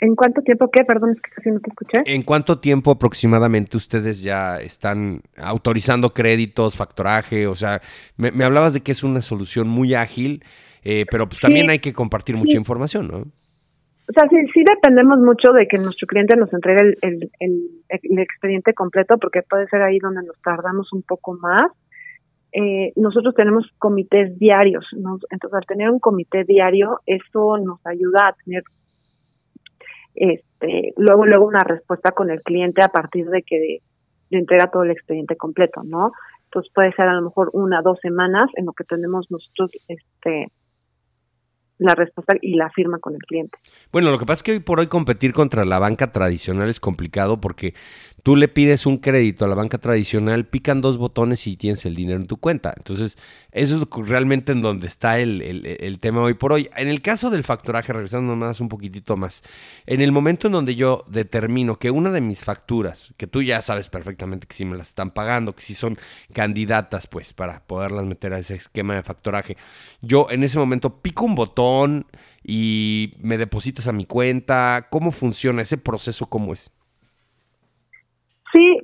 ¿En 0.00 0.16
cuánto 0.16 0.40
tiempo 0.40 0.70
qué? 0.70 0.84
Perdón, 0.84 1.10
es 1.10 1.20
que 1.20 1.30
casi 1.30 1.50
no 1.50 1.60
te 1.60 1.68
escuché. 1.68 2.02
¿En 2.06 2.22
cuánto 2.22 2.58
tiempo 2.58 2.90
aproximadamente 2.90 3.76
ustedes 3.76 4.22
ya 4.22 4.58
están 4.58 5.20
autorizando 5.36 6.10
créditos, 6.10 6.76
factoraje? 6.76 7.46
O 7.46 7.54
sea, 7.54 7.80
me, 8.16 8.28
hablabas 8.42 8.72
de 8.72 8.80
que 8.80 8.92
es 8.92 9.04
una 9.04 9.20
solución 9.20 9.68
muy 9.68 9.94
ágil, 9.94 10.42
eh, 10.84 11.04
pero 11.10 11.28
pues 11.28 11.40
también 11.40 11.68
hay 11.68 11.80
que 11.80 11.92
compartir 11.92 12.36
mucha 12.36 12.56
información, 12.56 13.08
¿no? 13.08 13.18
O 13.18 14.12
sea, 14.12 14.28
sí, 14.28 14.36
sí 14.52 14.64
dependemos 14.68 15.18
mucho 15.20 15.52
de 15.52 15.68
que 15.68 15.78
nuestro 15.78 16.08
cliente 16.08 16.34
nos 16.34 16.52
entregue 16.52 16.96
el, 17.02 17.30
el, 17.38 18.18
expediente 18.18 18.74
completo, 18.74 19.18
porque 19.18 19.42
puede 19.42 19.68
ser 19.68 19.82
ahí 19.82 19.98
donde 19.98 20.22
nos 20.26 20.40
tardamos 20.42 20.92
un 20.92 21.02
poco 21.02 21.34
más. 21.34 21.70
Eh, 22.52 22.92
nosotros 22.96 23.34
tenemos 23.36 23.66
comités 23.78 24.36
diarios, 24.36 24.84
entonces 24.92 25.54
al 25.54 25.66
tener 25.66 25.90
un 25.90 26.00
comité 26.00 26.42
diario, 26.42 26.98
eso 27.06 27.58
nos 27.58 27.78
ayuda 27.86 28.30
a 28.30 28.34
tener 28.44 28.64
este, 30.14 30.92
luego 30.96 31.26
luego 31.26 31.46
una 31.46 31.60
respuesta 31.60 32.12
con 32.12 32.30
el 32.30 32.42
cliente 32.42 32.82
a 32.82 32.88
partir 32.88 33.28
de 33.28 33.42
que 33.42 33.78
le 34.30 34.38
entrega 34.38 34.70
todo 34.70 34.84
el 34.84 34.90
expediente 34.90 35.36
completo, 35.36 35.82
¿no? 35.84 36.12
Entonces 36.44 36.72
puede 36.74 36.92
ser 36.92 37.06
a 37.06 37.14
lo 37.14 37.22
mejor 37.22 37.50
una, 37.52 37.82
dos 37.82 37.98
semanas 38.00 38.50
en 38.56 38.66
lo 38.66 38.72
que 38.72 38.84
tenemos 38.84 39.30
nosotros 39.30 39.70
este 39.88 40.48
la 41.80 41.94
respuesta 41.94 42.34
y 42.42 42.56
la 42.56 42.68
firma 42.70 42.98
con 42.98 43.14
el 43.14 43.20
cliente. 43.20 43.56
Bueno, 43.90 44.10
lo 44.10 44.18
que 44.18 44.26
pasa 44.26 44.40
es 44.40 44.42
que 44.42 44.52
hoy 44.52 44.60
por 44.60 44.80
hoy 44.80 44.86
competir 44.86 45.32
contra 45.32 45.64
la 45.64 45.78
banca 45.78 46.12
tradicional 46.12 46.68
es 46.68 46.78
complicado 46.78 47.40
porque 47.40 47.72
tú 48.22 48.36
le 48.36 48.48
pides 48.48 48.84
un 48.84 48.98
crédito 48.98 49.46
a 49.46 49.48
la 49.48 49.54
banca 49.54 49.78
tradicional, 49.78 50.44
pican 50.44 50.82
dos 50.82 50.98
botones 50.98 51.46
y 51.46 51.56
tienes 51.56 51.86
el 51.86 51.94
dinero 51.94 52.20
en 52.20 52.26
tu 52.26 52.36
cuenta. 52.36 52.74
Entonces, 52.76 53.16
eso 53.52 53.76
es 53.76 54.08
realmente 54.08 54.52
en 54.52 54.62
donde 54.62 54.86
está 54.86 55.18
el, 55.18 55.42
el, 55.42 55.98
tema 56.00 56.22
hoy 56.22 56.34
por 56.34 56.52
hoy. 56.52 56.68
En 56.76 56.88
el 56.88 57.02
caso 57.02 57.30
del 57.30 57.44
factoraje, 57.44 57.92
regresando 57.92 58.36
más 58.36 58.60
un 58.60 58.68
poquitito 58.68 59.16
más, 59.16 59.42
en 59.86 60.00
el 60.00 60.12
momento 60.12 60.46
en 60.46 60.52
donde 60.52 60.76
yo 60.76 61.04
determino 61.08 61.76
que 61.76 61.90
una 61.90 62.10
de 62.10 62.20
mis 62.20 62.44
facturas, 62.44 63.14
que 63.16 63.26
tú 63.26 63.42
ya 63.42 63.60
sabes 63.62 63.88
perfectamente 63.88 64.46
que 64.46 64.54
si 64.54 64.64
me 64.64 64.76
las 64.76 64.88
están 64.88 65.10
pagando, 65.10 65.54
que 65.54 65.62
si 65.62 65.74
son 65.74 65.98
candidatas, 66.32 67.06
pues 67.06 67.32
para 67.32 67.64
poderlas 67.66 68.06
meter 68.06 68.32
a 68.32 68.38
ese 68.38 68.54
esquema 68.54 68.94
de 68.94 69.02
factoraje, 69.02 69.56
yo 70.00 70.28
en 70.30 70.44
ese 70.44 70.58
momento 70.58 71.00
pico 71.00 71.24
un 71.24 71.34
botón 71.34 72.06
y 72.44 73.14
me 73.20 73.38
depositas 73.38 73.86
a 73.88 73.92
mi 73.92 74.06
cuenta. 74.06 74.88
¿Cómo 74.90 75.10
funciona 75.12 75.62
ese 75.62 75.78
proceso? 75.78 76.26
¿Cómo 76.26 76.52
es? 76.52 76.72
Sí, 78.52 78.78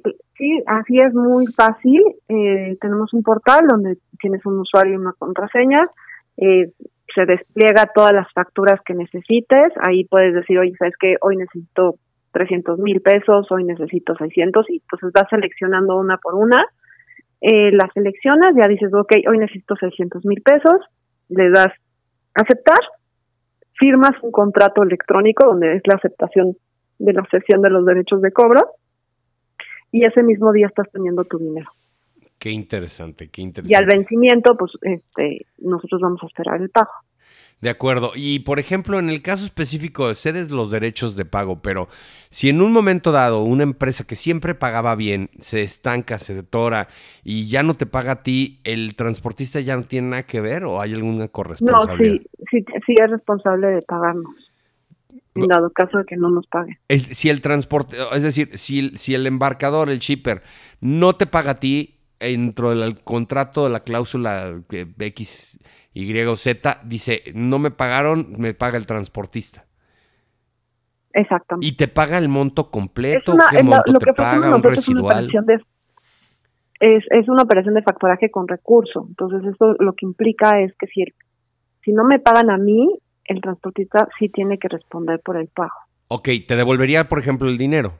sí, 0.47 0.63
así 0.67 1.01
es 1.01 1.15
muy 1.15 1.47
fácil. 1.47 2.03
Eh, 2.29 2.77
tenemos 2.81 3.13
un 3.13 3.23
portal 3.23 3.67
donde 3.69 3.97
tienes 4.21 4.45
un 4.47 4.61
usuario 4.61 4.95
y 4.95 4.97
una 4.97 5.13
contraseña. 5.19 5.89
Eh, 6.37 6.71
se 7.15 7.25
despliega 7.25 7.91
todas 7.95 8.13
las 8.13 8.31
facturas 8.33 8.81
que 8.85 8.95
necesites. 8.95 9.73
Ahí 9.87 10.05
puedes 10.05 10.35
decir, 10.35 10.59
oye, 10.59 10.73
¿sabes 10.79 10.95
qué? 11.01 11.17
Hoy 11.21 11.37
necesito 11.37 11.97
300 12.33 12.79
mil 12.79 13.01
pesos, 13.01 13.51
hoy 13.51 13.65
necesito 13.65 14.15
600 14.15 14.67
y 14.71 14.83
pues 14.89 15.13
vas 15.13 15.29
seleccionando 15.31 15.97
una 15.97 16.19
por 16.19 16.35
una. 16.35 16.65
Eh, 17.41 17.73
las 17.73 17.93
seleccionas, 17.93 18.55
ya 18.57 18.69
dices, 18.69 18.93
ok, 18.93 19.13
hoy 19.29 19.39
necesito 19.39 19.77
600 19.77 20.25
mil 20.25 20.43
pesos, 20.43 20.81
le 21.29 21.51
das 21.51 21.73
aceptar, 22.35 22.79
firmas 23.79 24.13
un 24.23 24.33
contrato 24.33 24.83
electrónico 24.83 25.47
donde 25.47 25.77
es 25.77 25.83
la 25.87 25.97
aceptación 25.97 26.57
de 26.99 27.13
la 27.13 27.25
cesión 27.31 27.63
de 27.63 27.71
los 27.71 27.85
derechos 27.85 28.21
de 28.23 28.33
cobro 28.33 28.71
y 29.97 30.05
ese 30.05 30.23
mismo 30.23 30.53
día 30.53 30.67
estás 30.67 30.89
teniendo 30.93 31.25
tu 31.25 31.39
dinero. 31.39 31.71
Qué 32.39 32.51
interesante, 32.51 33.29
qué 33.29 33.41
interesante. 33.41 33.73
Y 33.73 33.75
al 33.75 33.87
vencimiento, 33.87 34.55
pues 34.55 34.73
este, 34.83 35.47
nosotros 35.59 36.03
vamos 36.03 36.23
a 36.23 36.27
esperar 36.27 36.61
el 36.61 36.69
pago. 36.69 36.91
De 37.63 37.71
acuerdo. 37.71 38.13
Y 38.15 38.41
por 38.41 38.59
ejemplo, 38.59 38.99
en 38.99 39.09
el 39.09 39.23
caso 39.23 39.47
específico, 39.47 40.13
cedes 40.13 40.51
los 40.51 40.71
derechos 40.71 41.17
de 41.17 41.25
pago, 41.25 41.63
pero 41.63 41.89
si 42.29 42.51
en 42.51 42.61
un 42.61 42.73
momento 42.73 43.11
dado 43.11 43.43
una 43.43 43.63
empresa 43.63 44.05
que 44.07 44.17
siempre 44.17 44.55
pagaba 44.55 44.95
bien 44.97 45.31
se 45.39 45.63
estanca, 45.63 46.19
se 46.19 46.35
detora 46.35 46.89
y 47.25 47.49
ya 47.49 47.63
no 47.63 47.73
te 47.73 47.87
paga 47.87 48.13
a 48.13 48.23
ti, 48.23 48.61
¿el 48.65 48.95
transportista 48.97 49.61
ya 49.61 49.77
no 49.77 49.85
tiene 49.85 50.09
nada 50.09 50.23
que 50.25 50.43
ver 50.43 50.65
o 50.65 50.83
hay 50.83 50.93
alguna 50.93 51.29
corresponsabilidad? 51.29 52.21
No, 52.21 52.27
sí, 52.51 52.51
sí, 52.51 52.65
sí 52.85 52.95
es 53.03 53.11
responsable 53.11 53.69
de 53.69 53.81
pagarnos 53.81 54.46
en 55.37 55.49
dado 55.49 55.71
caso 55.71 55.99
de 55.99 56.05
que 56.05 56.17
no 56.17 56.31
nos 56.31 56.47
pague. 56.47 56.79
si 56.89 57.29
el 57.31 57.41
transporte, 57.41 57.97
es 58.13 58.23
decir, 58.23 58.57
si, 58.59 58.91
si 58.91 59.15
el 59.15 59.27
embarcador, 59.27 59.91
el 59.91 59.99
shipper, 59.99 60.43
no 60.81 61.15
te 61.15 61.27
paga 61.27 61.53
a 61.53 61.61
ti, 61.61 61.97
dentro 62.19 62.75
del 62.75 63.03
contrato 63.03 63.65
de 63.65 63.71
la 63.71 63.81
cláusula 63.81 64.63
X, 64.71 65.61
Y 65.93 66.23
o 66.23 66.37
Z, 66.37 66.81
dice, 66.85 67.23
no 67.35 67.59
me 67.59 67.71
pagaron, 67.71 68.33
me 68.39 68.55
paga 68.55 68.79
el 68.79 68.87
transportista. 68.87 69.65
Exactamente. 71.13 71.67
¿Y 71.67 71.77
te 71.77 71.89
paga 71.89 72.19
el 72.19 72.29
monto 72.29 72.71
completo? 72.71 73.35
¿Qué 73.51 73.63
monto 73.63 73.93
te 73.95 74.13
paga? 74.13 74.55
¿Un 74.55 74.63
residual? 74.63 75.31
Es, 76.79 77.05
es, 77.09 77.29
una 77.29 77.43
operación 77.43 77.75
de 77.75 77.83
factoraje 77.83 78.31
con 78.31 78.47
recurso. 78.47 79.07
Entonces, 79.09 79.43
esto 79.51 79.77
lo 79.79 79.95
que 79.95 80.05
implica 80.05 80.61
es 80.61 80.75
que 80.79 80.87
si, 80.89 81.05
si 81.83 81.93
no 81.93 82.05
me 82.05 82.19
pagan 82.19 82.51
a 82.51 82.59
mí, 82.59 82.99
el 83.29 83.41
transportista 83.41 84.09
sí 84.19 84.29
tiene 84.29 84.59
que 84.59 84.69
responder 84.69 85.21
por 85.21 85.37
el 85.37 85.49
pago. 85.49 85.75
Ok, 86.09 86.29
¿te 86.47 86.57
devolvería, 86.57 87.09
por 87.09 87.19
ejemplo, 87.19 87.49
el 87.49 87.59
dinero? 87.59 87.99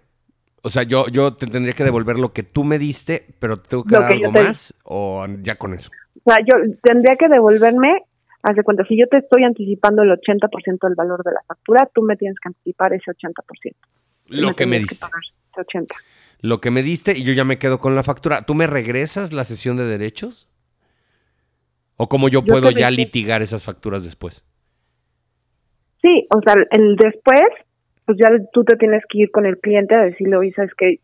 O 0.63 0.71
sea, 0.71 0.83
yo, 0.83 1.07
yo 1.09 1.33
te 1.33 1.47
tendría 1.47 1.75
que 1.75 1.85
devolver 1.85 2.19
lo 2.19 2.33
que 2.33 2.43
tú 2.43 2.65
me 2.65 2.79
diste, 2.79 3.27
pero 3.39 3.59
tengo 3.59 3.85
que 3.85 3.95
dar 3.95 4.13
algo 4.13 4.33
más 4.33 4.75
o 4.85 5.27
ya 5.43 5.57
con 5.57 5.75
eso. 5.75 5.91
O 6.25 6.31
sea, 6.31 6.39
yo 6.41 6.61
tendría 6.83 7.17
que 7.17 7.29
devolverme, 7.29 8.05
haz 8.43 8.57
de 8.57 8.63
cuenta, 8.63 8.85
si 8.85 8.99
yo 8.99 9.07
te 9.09 9.19
estoy 9.19 9.45
anticipando 9.45 10.03
el 10.03 10.11
80% 10.11 10.79
del 10.83 10.95
valor 10.97 11.23
de 11.23 11.33
la 11.33 11.41
factura, 11.47 11.89
tú 11.95 12.03
me 12.03 12.17
tienes 12.17 12.37
que 12.43 12.49
anticipar 12.49 12.93
ese 12.95 13.13
80%. 13.13 13.75
Lo 14.27 14.57
que 14.57 14.67
me 14.67 14.79
diste. 14.79 15.07
80. 15.57 15.95
Lo 16.41 16.61
que 16.61 16.71
me 16.71 16.83
diste 16.83 17.17
y 17.17 17.23
yo 17.23 17.33
ya 17.33 17.45
me 17.45 17.59
quedo 17.59 17.79
con 17.79 17.95
la 17.95 18.03
factura. 18.03 18.43
¿Tú 18.43 18.55
me 18.55 18.67
regresas 18.67 19.33
la 19.33 19.45
sesión 19.45 19.77
de 19.77 19.85
derechos? 19.85 20.49
¿O 21.97 22.09
cómo 22.09 22.29
yo, 22.29 22.45
puedo 22.45 22.71
ya 22.71 22.91
litigar 22.91 23.41
esas 23.41 23.65
facturas 23.65 24.05
después? 24.05 24.45
Sí, 26.07 26.25
o 26.33 26.41
sea, 26.41 26.55
el 26.71 26.95
después, 26.95 27.43
pues 28.05 28.17
ya 28.17 28.31
tú 28.53 28.63
te 28.63 28.77
tienes 28.77 29.03
que 29.09 29.19
ir 29.19 29.33
con 29.33 29.45
el 29.45 29.59
cliente 29.59 29.99
a 29.99 30.05
decirle, 30.05 30.37
oye, 30.37 30.53
sabes 30.53 30.73
que 30.75 31.01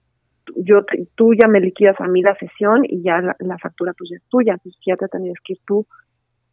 yo 0.54 0.84
tú 1.16 1.34
ya 1.34 1.48
me 1.48 1.58
liquidas 1.58 2.00
a 2.00 2.06
mí 2.06 2.22
la 2.22 2.36
sesión 2.36 2.84
y 2.84 3.02
ya 3.02 3.20
la, 3.40 3.58
factura 3.58 3.94
pues 3.98 4.10
ya 4.10 4.16
es 4.16 4.22
tuya, 4.28 4.52
entonces 4.52 4.80
ya 4.86 4.96
te 4.96 5.08
tenías 5.08 5.38
que 5.44 5.54
ir 5.54 5.58
tú 5.66 5.86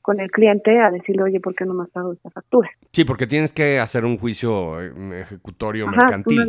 con 0.02 0.20
el 0.20 0.32
cliente 0.32 0.80
a 0.80 0.90
decirle, 0.92 1.24
oye, 1.24 1.40
¿por 1.40 1.56
qué 1.56 1.66
no 1.66 1.74
me 1.74 1.84
has 1.84 1.90
pagado 1.90 2.14
esta 2.14 2.30
factura? 2.30 2.70
Sí, 2.92 3.04
porque 3.06 3.28
tienes 3.28 3.54
que 3.54 3.80
hacer 3.80 4.06
un 4.06 4.18
juicio 4.18 4.82
eh, 4.82 5.22
ejecutorio 5.22 5.88
mercantil. 5.88 6.46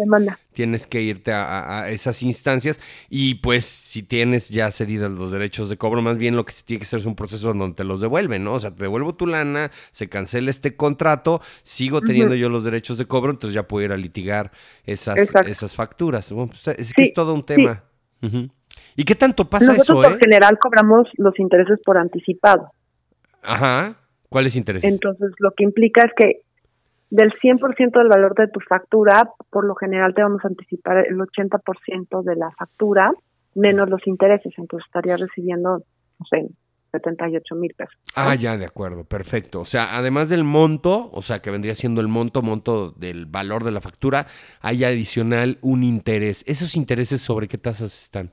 Tienes 0.53 0.87
que 0.87 1.03
irte 1.03 1.33
a, 1.33 1.89
esas 1.89 2.23
instancias 2.23 2.81
y 3.09 3.37
pues 3.37 3.65
si 3.65 4.03
tienes 4.03 4.49
ya 4.49 4.71
cedidos 4.71 5.11
los 5.11 5.33
derechos 5.33 5.69
de 5.69 5.77
cobro, 5.77 6.03
más 6.03 6.19
bien 6.19 6.37
lo 6.37 6.45
que 6.45 6.53
se 6.53 6.65
tiene 6.65 6.79
que 6.79 6.85
hacer 6.85 7.01
es 7.01 7.07
un 7.07 7.17
proceso 7.17 7.53
donde 7.53 7.75
te 7.75 7.85
los 7.85 8.01
devuelven, 8.01 8.45
¿no? 8.45 8.55
O 8.55 8.61
sea, 8.61 8.71
te 8.71 8.83
devuelvo 8.83 9.15
tu 9.15 9.27
lana, 9.27 9.71
se 9.93 10.09
cancela 10.09 10.51
este 10.51 10.77
contrato, 10.77 11.41
sigo 11.63 12.01
teniendo 12.01 12.35
yo 12.35 12.49
los 12.49 12.65
derechos 12.65 12.99
de 12.99 13.07
cobro, 13.07 13.31
entonces 13.31 13.55
ya 13.55 13.67
puedo 13.67 13.85
ir 13.85 13.93
a 13.93 13.97
litigar 13.97 14.53
esas, 14.85 15.35
esas 15.47 15.75
facturas. 15.75 16.33
Pues, 16.33 16.69
es 16.79 16.95
que 16.95 17.05
es 17.05 17.13
todo 17.13 17.35
un 17.35 17.45
tema. 17.45 17.85
¿Y 18.97 19.05
qué 19.05 19.15
tanto 19.15 19.49
pasa 19.49 19.73
Nosotros 19.73 20.05
eso? 20.05 20.11
Por 20.11 20.19
eh? 20.19 20.19
general 20.21 20.59
cobramos 20.59 21.09
los 21.17 21.39
intereses 21.39 21.81
por 21.85 21.97
anticipado. 21.97 22.73
Ajá. 23.43 23.97
¿Cuáles 24.29 24.57
intereses? 24.57 24.93
Entonces, 24.93 25.33
lo 25.39 25.53
que 25.53 25.65
implica 25.65 26.03
es 26.03 26.13
que 26.17 26.43
del 27.11 27.33
100% 27.33 27.99
del 27.99 28.09
valor 28.09 28.35
de 28.35 28.47
tu 28.49 28.61
factura, 28.61 29.29
por 29.51 29.65
lo 29.65 29.75
general 29.75 30.15
te 30.15 30.23
vamos 30.23 30.45
a 30.45 30.49
anticipar 30.49 30.99
el 30.99 31.17
80% 31.17 32.23
de 32.23 32.37
la 32.37 32.51
factura 32.53 33.13
menos 33.55 33.91
los 33.91 34.07
intereses. 34.07 34.53
Entonces, 34.57 34.87
estarías 34.87 35.19
recibiendo, 35.19 35.83
no 36.19 36.27
sé, 36.31 36.49
78 36.93 37.55
mil 37.55 37.75
pesos. 37.75 37.97
Ah, 38.15 38.35
ya, 38.35 38.57
de 38.57 38.65
acuerdo, 38.65 39.05
perfecto. 39.05 39.61
O 39.61 39.65
sea, 39.65 39.97
además 39.97 40.29
del 40.29 40.45
monto, 40.45 41.11
o 41.13 41.23
sea, 41.23 41.41
que 41.41 41.51
vendría 41.51 41.75
siendo 41.75 42.01
el 42.01 42.09
monto, 42.09 42.43
monto 42.43 42.93
del 42.93 43.27
valor 43.27 43.65
de 43.65 43.73
la 43.73 43.81
factura, 43.81 44.27
hay 44.61 44.85
adicional 44.85 45.59
un 45.63 45.83
interés. 45.83 46.45
¿Esos 46.47 46.77
intereses 46.77 47.21
sobre 47.21 47.49
qué 47.49 47.59
tasas 47.59 48.03
están? 48.03 48.33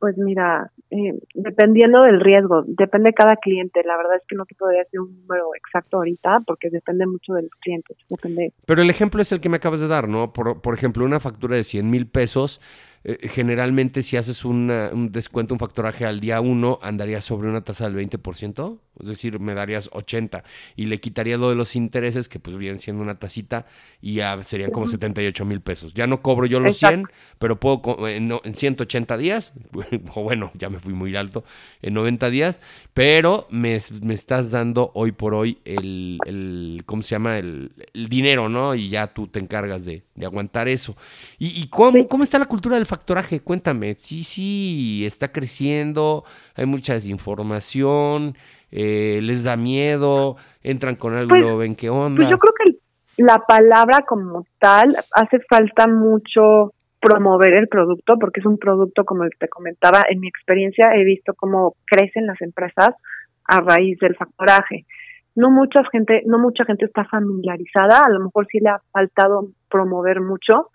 Pues 0.00 0.16
mira, 0.16 0.72
eh, 0.90 1.20
dependiendo 1.34 2.02
del 2.02 2.20
riesgo, 2.20 2.64
depende 2.66 3.10
de 3.10 3.14
cada 3.14 3.36
cliente. 3.36 3.82
La 3.84 3.98
verdad 3.98 4.16
es 4.16 4.22
que 4.26 4.34
no 4.34 4.46
te 4.46 4.54
podría 4.54 4.80
decir 4.80 4.98
un 4.98 5.14
número 5.20 5.54
exacto 5.54 5.98
ahorita 5.98 6.40
porque 6.46 6.70
depende 6.70 7.06
mucho 7.06 7.34
de 7.34 7.42
los 7.42 7.50
clientes. 7.60 7.96
Depende. 8.08 8.54
Pero 8.64 8.80
el 8.80 8.88
ejemplo 8.88 9.20
es 9.20 9.30
el 9.30 9.40
que 9.40 9.50
me 9.50 9.56
acabas 9.56 9.80
de 9.80 9.88
dar, 9.88 10.08
¿no? 10.08 10.32
Por, 10.32 10.62
por 10.62 10.72
ejemplo, 10.72 11.04
una 11.04 11.20
factura 11.20 11.54
de 11.54 11.64
100 11.64 11.90
mil 11.90 12.06
pesos 12.08 12.60
eh, 13.02 13.28
generalmente 13.28 14.02
si 14.02 14.16
haces 14.16 14.44
un 14.44 15.08
descuento, 15.10 15.54
un 15.54 15.60
factoraje 15.60 16.04
al 16.04 16.20
día 16.20 16.40
1, 16.40 16.80
andaría 16.82 17.20
sobre 17.20 17.48
una 17.48 17.62
tasa 17.62 17.88
del 17.88 17.96
20%, 17.96 18.78
es 19.00 19.06
decir, 19.06 19.40
me 19.40 19.54
darías 19.54 19.88
80 19.92 20.44
y 20.76 20.86
le 20.86 21.00
quitaría 21.00 21.38
lo 21.38 21.48
de 21.48 21.56
los 21.56 21.76
intereses, 21.76 22.28
que 22.28 22.38
pues 22.38 22.56
vienen 22.56 22.78
siendo 22.78 23.02
una 23.02 23.18
tacita, 23.18 23.66
y 24.00 24.14
ya 24.14 24.42
serían 24.42 24.70
como 24.70 24.86
78 24.86 25.44
mil 25.44 25.60
pesos. 25.60 25.94
Ya 25.94 26.06
no 26.06 26.20
cobro 26.20 26.46
yo 26.46 26.60
los 26.60 26.76
100, 26.76 27.04
pero 27.38 27.58
puedo 27.58 28.06
en, 28.06 28.32
en 28.44 28.54
180 28.54 29.16
días, 29.16 29.54
o 30.14 30.22
bueno, 30.22 30.50
ya 30.54 30.68
me 30.68 30.78
fui 30.78 30.92
muy 30.92 31.16
alto, 31.16 31.44
en 31.82 31.94
90 31.94 32.30
días, 32.30 32.60
pero 32.92 33.46
me, 33.50 33.76
estás 33.76 34.50
dando 34.50 34.90
hoy 34.94 35.12
por 35.12 35.34
hoy 35.34 35.58
el, 35.64 36.18
el 36.26 36.82
¿cómo 36.84 37.02
se 37.02 37.10
llama? 37.10 37.38
El, 37.38 37.72
dinero, 37.92 38.48
¿no? 38.48 38.74
Y 38.74 38.88
ya 38.88 39.06
tú 39.06 39.26
te 39.26 39.38
encargas 39.38 39.84
de, 39.84 40.04
aguantar 40.22 40.68
eso. 40.68 40.96
¿Y, 41.38 41.66
cómo, 41.68 42.06
cómo 42.08 42.24
está 42.24 42.38
la 42.38 42.46
cultura 42.46 42.76
del 42.76 42.86
factoraje? 42.90 43.40
Cuéntame. 43.40 43.94
Sí, 43.94 44.24
sí, 44.24 45.04
está 45.06 45.28
creciendo, 45.32 46.24
hay 46.56 46.66
mucha 46.66 46.94
desinformación, 46.94 48.34
eh, 48.72 49.20
les 49.22 49.44
da 49.44 49.56
miedo, 49.56 50.36
entran 50.62 50.96
con 50.96 51.14
algo 51.14 51.36
y 51.36 51.42
pues, 51.42 51.58
ven 51.58 51.76
qué 51.76 51.88
onda. 51.88 52.16
Pues 52.16 52.28
yo 52.28 52.38
creo 52.38 52.54
que 52.58 52.78
la 53.22 53.38
palabra 53.38 54.04
como 54.06 54.44
tal 54.58 54.96
hace 55.14 55.38
falta 55.48 55.86
mucho 55.86 56.72
promover 57.00 57.54
el 57.54 57.68
producto 57.68 58.18
porque 58.18 58.40
es 58.40 58.46
un 58.46 58.58
producto 58.58 59.04
como 59.04 59.24
te 59.38 59.48
comentaba 59.48 60.02
en 60.08 60.20
mi 60.20 60.28
experiencia 60.28 60.92
he 60.94 61.04
visto 61.04 61.32
cómo 61.34 61.74
crecen 61.86 62.26
las 62.26 62.40
empresas 62.42 62.90
a 63.44 63.60
raíz 63.60 63.98
del 64.00 64.16
factoraje 64.16 64.84
no 65.34 65.50
mucha 65.50 65.82
gente 65.90 66.22
no 66.26 66.38
mucha 66.38 66.64
gente 66.66 66.84
está 66.84 67.04
familiarizada 67.04 68.02
a 68.04 68.10
lo 68.10 68.20
mejor 68.20 68.46
sí 68.50 68.58
le 68.60 68.68
ha 68.68 68.82
faltado 68.92 69.48
promover 69.70 70.20
mucho 70.20 70.68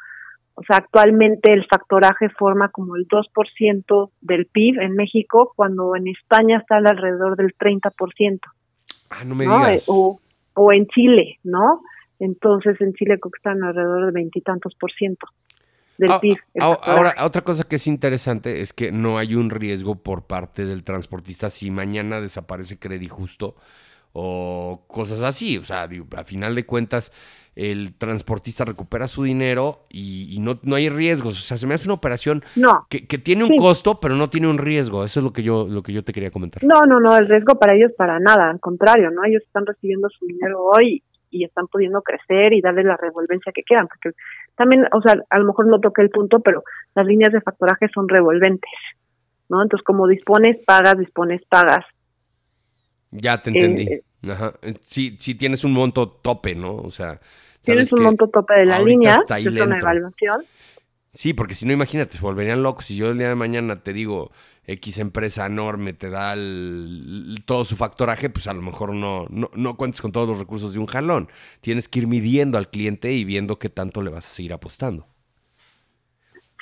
o 0.56 0.64
sea, 0.64 0.78
actualmente 0.78 1.52
el 1.52 1.66
factoraje 1.68 2.30
forma 2.30 2.70
como 2.70 2.96
el 2.96 3.08
2% 3.08 4.10
del 4.22 4.46
PIB 4.46 4.80
en 4.80 4.96
México, 4.96 5.52
cuando 5.56 5.96
en 5.96 6.08
España 6.08 6.60
está 6.60 6.78
alrededor 6.78 7.36
del 7.36 7.56
30%. 7.58 8.40
Ah, 9.10 9.24
no 9.26 9.36
me 9.36 9.44
digas. 9.44 9.86
O, 9.88 10.20
o 10.54 10.74
en 10.74 10.88
Chile, 10.88 11.40
¿no? 11.44 11.82
Entonces 12.20 12.80
en 12.80 12.94
Chile 12.94 13.20
creo 13.20 13.32
que 13.32 13.38
están 13.38 13.64
alrededor 13.64 14.06
de 14.06 14.12
veintitantos 14.14 14.74
por 14.76 14.92
ciento 14.94 15.28
del 15.98 16.12
ah, 16.12 16.20
PIB. 16.22 16.38
Ah, 16.62 16.78
ahora, 16.84 17.16
otra 17.24 17.42
cosa 17.42 17.66
que 17.66 17.76
es 17.76 17.88
interesante 17.88 18.62
es 18.62 18.72
que 18.72 18.94
no 18.94 19.18
hay 19.18 19.36
un 19.36 19.50
riesgo 19.50 19.96
por 19.96 20.26
parte 20.26 20.66
del 20.66 20.86
transportista 20.86 21.50
si 21.50 21.70
mañana 21.70 22.22
desaparece 22.22 22.80
Credit 22.80 23.10
Justo 23.10 23.56
o 24.14 24.86
cosas 24.88 25.22
así. 25.22 25.58
O 25.58 25.66
sea, 25.66 25.84
a 25.84 26.24
final 26.24 26.56
de 26.56 26.66
cuentas 26.66 27.12
el 27.56 27.98
transportista 27.98 28.66
recupera 28.66 29.08
su 29.08 29.24
dinero 29.24 29.86
y, 29.90 30.38
no, 30.42 30.56
no 30.64 30.76
hay 30.76 30.90
riesgos. 30.90 31.40
O 31.40 31.42
sea, 31.42 31.58
se 31.58 31.66
me 31.66 31.74
hace 31.74 31.88
una 31.88 31.94
operación 31.94 32.44
que, 32.90 33.18
tiene 33.18 33.46
un 33.46 33.56
costo, 33.56 34.00
pero 34.00 34.16
no 34.16 34.30
tiene 34.30 34.50
un 34.50 34.58
riesgo. 34.58 35.06
Eso 35.06 35.20
es 35.22 35.24
lo 35.24 35.32
que 35.32 35.42
yo 35.42 35.66
lo 35.68 35.82
que 35.82 35.94
yo 35.94 36.04
te 36.04 36.12
quería 36.12 36.32
comentar. 36.32 36.64
No, 36.64 36.82
no, 36.82 37.00
no, 37.00 37.16
el 37.18 37.28
riesgo 37.28 37.58
para 37.58 37.76
ellos 37.76 37.92
para 37.98 38.20
nada, 38.20 38.50
al 38.50 38.60
contrario, 38.60 39.10
¿no? 39.10 39.24
Ellos 39.24 39.42
están 39.44 39.66
recibiendo 39.66 40.10
su 40.10 40.26
dinero 40.26 40.64
hoy 40.64 41.02
y 41.32 41.46
están 41.46 41.68
pudiendo 41.68 42.02
crecer 42.02 42.54
y 42.54 42.62
darle 42.62 42.84
la 42.84 42.98
revolvencia 42.98 43.52
que 43.54 43.64
quieran, 43.64 43.88
porque 43.88 44.18
también, 44.56 44.86
o 44.94 45.02
sea, 45.02 45.16
a 45.30 45.40
lo 45.40 45.46
mejor 45.46 45.68
no 45.68 45.80
toqué 45.80 46.02
el 46.02 46.10
punto, 46.10 46.40
pero 46.40 46.64
las 46.94 47.06
líneas 47.06 47.34
de 47.34 47.42
factoraje 47.42 47.88
son 47.94 48.08
revolventes, 48.08 48.72
¿no? 49.50 49.62
Entonces, 49.64 49.84
como 49.84 50.08
dispones, 50.08 50.58
pagas, 50.66 50.98
dispones, 50.98 51.42
pagas. 51.50 51.86
Ya 53.12 53.42
te 53.42 53.50
entendí. 53.50 53.84
Eh, 53.84 54.04
Ajá. 54.30 54.54
Sí, 54.82 55.18
sí 55.20 55.36
tienes 55.36 55.64
un 55.64 55.74
monto 55.74 56.10
tope, 56.10 56.56
¿no? 56.56 56.76
O 56.76 56.90
sea, 56.90 57.20
Tienes 57.66 57.92
un 57.94 58.04
monto 58.04 58.28
tope 58.28 58.54
de 58.54 58.66
la 58.66 58.80
línea, 58.80 59.22
es 59.28 59.48
una 59.48 59.78
evaluación. 59.78 60.46
Sí, 61.12 61.34
porque 61.34 61.56
si 61.56 61.66
no, 61.66 61.74
imagínate, 61.74 62.18
se 62.18 62.22
volverían 62.22 62.62
locos. 62.62 62.86
Si 62.86 62.96
yo 62.98 63.10
el 63.10 63.18
día 63.18 63.30
de 63.30 63.36
mañana 63.36 63.82
te 63.82 63.94
digo 63.94 64.32
X 64.68 65.00
empresa 65.00 65.46
enorme 65.46 65.94
te 65.94 66.10
da 66.10 66.36
todo 67.46 67.66
su 67.66 67.76
factoraje, 67.76 68.30
pues 68.30 68.48
a 68.48 68.54
lo 68.54 68.62
mejor 68.62 68.94
no, 68.94 69.26
no, 69.30 69.50
no 69.56 69.78
cuentes 69.78 70.02
con 70.02 70.12
todos 70.12 70.28
los 70.28 70.40
recursos 70.40 70.74
de 70.74 70.80
un 70.80 70.88
jalón. 70.88 71.30
Tienes 71.62 71.88
que 71.88 72.00
ir 72.00 72.08
midiendo 72.08 72.58
al 72.58 72.70
cliente 72.70 73.14
y 73.14 73.24
viendo 73.24 73.58
qué 73.58 73.70
tanto 73.70 74.02
le 74.02 74.10
vas 74.10 74.26
a 74.26 74.36
seguir 74.36 74.54
apostando. 74.54 75.06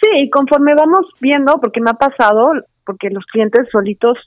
Sí, 0.02 0.10
y 0.24 0.30
conforme 0.30 0.74
vamos 0.76 1.08
viendo, 1.22 1.54
porque 1.62 1.80
me 1.80 1.92
ha 1.92 1.94
pasado, 1.94 2.52
porque 2.86 3.10
los 3.10 3.26
clientes 3.26 3.68
solitos, 3.72 4.18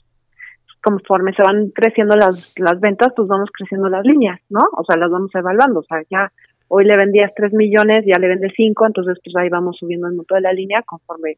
conforme 0.83 1.33
se 1.33 1.43
van 1.43 1.69
creciendo 1.69 2.15
las, 2.15 2.53
las 2.57 2.79
ventas, 2.79 3.09
pues 3.15 3.27
vamos 3.27 3.49
creciendo 3.55 3.87
las 3.87 4.03
líneas, 4.03 4.39
¿no? 4.49 4.61
O 4.75 4.83
sea, 4.83 4.97
las 4.97 5.11
vamos 5.11 5.29
evaluando. 5.35 5.81
O 5.81 5.83
sea, 5.83 6.01
ya 6.09 6.31
hoy 6.67 6.85
le 6.85 6.97
vendías 6.97 7.31
3 7.35 7.53
millones, 7.53 8.03
ya 8.05 8.19
le 8.19 8.27
vendes 8.27 8.53
5, 8.55 8.85
entonces 8.85 9.17
pues 9.23 9.35
ahí 9.35 9.49
vamos 9.49 9.77
subiendo 9.77 10.07
el 10.07 10.15
monto 10.15 10.35
de 10.35 10.41
la 10.41 10.53
línea 10.53 10.81
conforme 10.83 11.37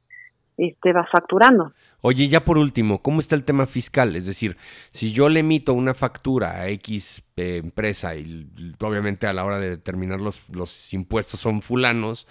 este, 0.57 0.91
vas 0.91 1.09
facturando. 1.11 1.73
Oye, 2.01 2.27
ya 2.27 2.43
por 2.43 2.57
último, 2.57 3.01
¿cómo 3.01 3.19
está 3.19 3.35
el 3.35 3.43
tema 3.43 3.65
fiscal? 3.65 4.15
Es 4.15 4.25
decir, 4.25 4.57
si 4.91 5.11
yo 5.11 5.29
le 5.29 5.39
emito 5.39 5.73
una 5.73 5.93
factura 5.93 6.61
a 6.61 6.67
X 6.69 7.23
eh, 7.37 7.61
empresa 7.63 8.15
y 8.15 8.47
obviamente 8.81 9.27
a 9.27 9.33
la 9.33 9.45
hora 9.45 9.59
de 9.59 9.69
determinar 9.71 10.19
los, 10.19 10.49
los 10.49 10.93
impuestos 10.93 11.39
son 11.39 11.61
fulanos 11.61 12.27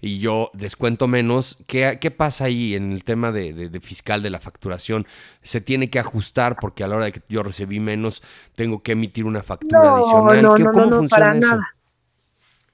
y 0.00 0.18
yo 0.18 0.50
descuento 0.54 1.08
menos, 1.08 1.58
¿qué, 1.66 1.98
qué 2.00 2.10
pasa 2.10 2.44
ahí 2.44 2.74
en 2.74 2.92
el 2.92 3.04
tema 3.04 3.32
de, 3.32 3.70
fiscal 3.82 4.22
de 4.22 4.30
la 4.30 4.40
facturación? 4.40 5.06
¿Se 5.42 5.60
tiene 5.60 5.90
que 5.90 5.98
ajustar 5.98 6.56
porque 6.60 6.84
a 6.84 6.88
la 6.88 6.96
hora 6.96 7.04
de 7.06 7.12
que 7.12 7.20
yo 7.28 7.42
recibí 7.42 7.80
menos 7.80 8.22
tengo 8.54 8.82
que 8.82 8.92
emitir 8.92 9.26
una 9.26 9.42
factura 9.42 9.94
adicional? 9.96 10.42
No, 10.42 10.56
no, 10.56 10.72
¿Cómo 10.72 10.90
funciona 10.90 11.36
eso? 11.36 11.46
Nada. 11.46 11.74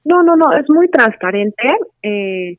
No, 0.07 0.23
no, 0.23 0.37
no, 0.37 0.53
es 0.57 0.66
muy 0.69 0.88
transparente. 0.88 1.66
Eh, 2.01 2.59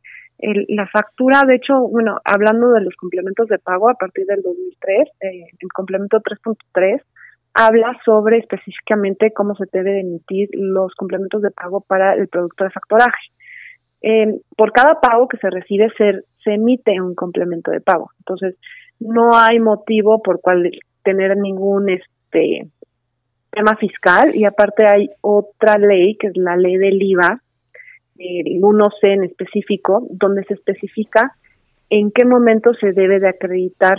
la 0.68 0.86
factura, 0.88 1.44
de 1.48 1.56
hecho, 1.56 1.80
bueno, 1.88 2.20
hablando 2.26 2.74
de 2.74 2.82
los 2.82 2.94
complementos 2.96 3.48
de 3.48 3.58
pago 3.58 3.90
a 3.90 3.94
partir 3.94 4.26
del 4.26 4.42
2003, 4.42 5.08
eh, 5.22 5.46
el 5.58 5.72
complemento 5.74 6.20
3.3 6.20 7.02
habla 7.54 7.98
sobre 8.04 8.40
específicamente 8.40 9.32
cómo 9.32 9.56
se 9.56 9.64
debe 9.72 10.02
emitir 10.02 10.50
los 10.54 10.94
complementos 10.96 11.42
de 11.42 11.52
pago 11.52 11.80
para 11.80 12.16
el 12.16 12.28
producto 12.28 12.66
de 12.66 12.70
factoraje. 12.70 13.32
Eh, 14.02 14.42
por 14.58 14.74
cada 14.74 15.00
pago 15.00 15.30
que 15.30 15.38
se 15.38 15.50
recibe 15.50 15.88
se, 15.98 16.24
se 16.44 16.54
emite 16.54 17.00
un 17.00 17.16
complemento 17.16 17.72
de 17.72 17.80
pago. 17.80 18.12
Entonces, 18.20 18.58
no 19.00 19.38
hay 19.38 19.60
motivo 19.60 20.22
por 20.22 20.42
cual 20.42 20.70
tener 21.04 21.38
ningún 21.38 21.90
este 21.90 22.68
tema 23.58 23.76
fiscal 23.78 24.36
y 24.36 24.46
aparte 24.46 24.86
hay 24.86 25.10
otra 25.22 25.78
ley 25.78 26.16
que 26.18 26.28
es 26.28 26.38
la 26.38 26.56
ley 26.56 26.78
del 26.78 27.02
IVA 27.02 27.42
el 28.20 28.62
1C 28.62 29.14
en 29.14 29.24
específico, 29.24 30.08
donde 30.10 30.44
se 30.46 30.56
especifica 30.56 31.36
en 31.90 32.12
qué 32.12 32.26
momento 32.26 32.74
se 32.74 32.92
debe 32.92 33.20
de 33.20 33.30
acreditar 33.30 33.98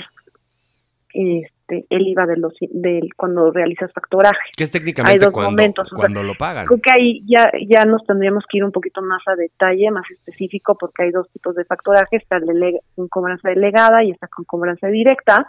este 1.14 1.86
el 1.90 2.06
IVA 2.08 2.26
de 2.26 2.36
los 2.38 2.54
del 2.70 3.10
cuando 3.14 3.50
realizas 3.50 3.92
factoraje. 3.92 4.38
Que 4.56 4.64
es 4.64 4.70
técnicamente 4.70 5.26
cuando, 5.30 6.22
lo 6.22 6.34
pagan. 6.34 6.66
Creo 6.66 6.80
que 6.80 6.90
ahí 6.90 7.22
ya 7.26 7.50
ya 7.68 7.84
nos 7.84 8.04
tendríamos 8.06 8.44
que 8.48 8.58
ir 8.58 8.64
un 8.64 8.72
poquito 8.72 9.02
más 9.02 9.22
a 9.26 9.36
detalle, 9.36 9.90
más 9.90 10.10
específico, 10.10 10.76
porque 10.78 11.04
hay 11.04 11.10
dos 11.10 11.30
tipos 11.30 11.54
de 11.54 11.64
factoraje, 11.64 12.16
está 12.16 12.38
con 12.94 13.08
cobranza 13.08 13.50
delegada 13.50 14.02
y 14.02 14.10
está 14.10 14.28
con 14.28 14.44
cobranza 14.44 14.88
directa, 14.88 15.46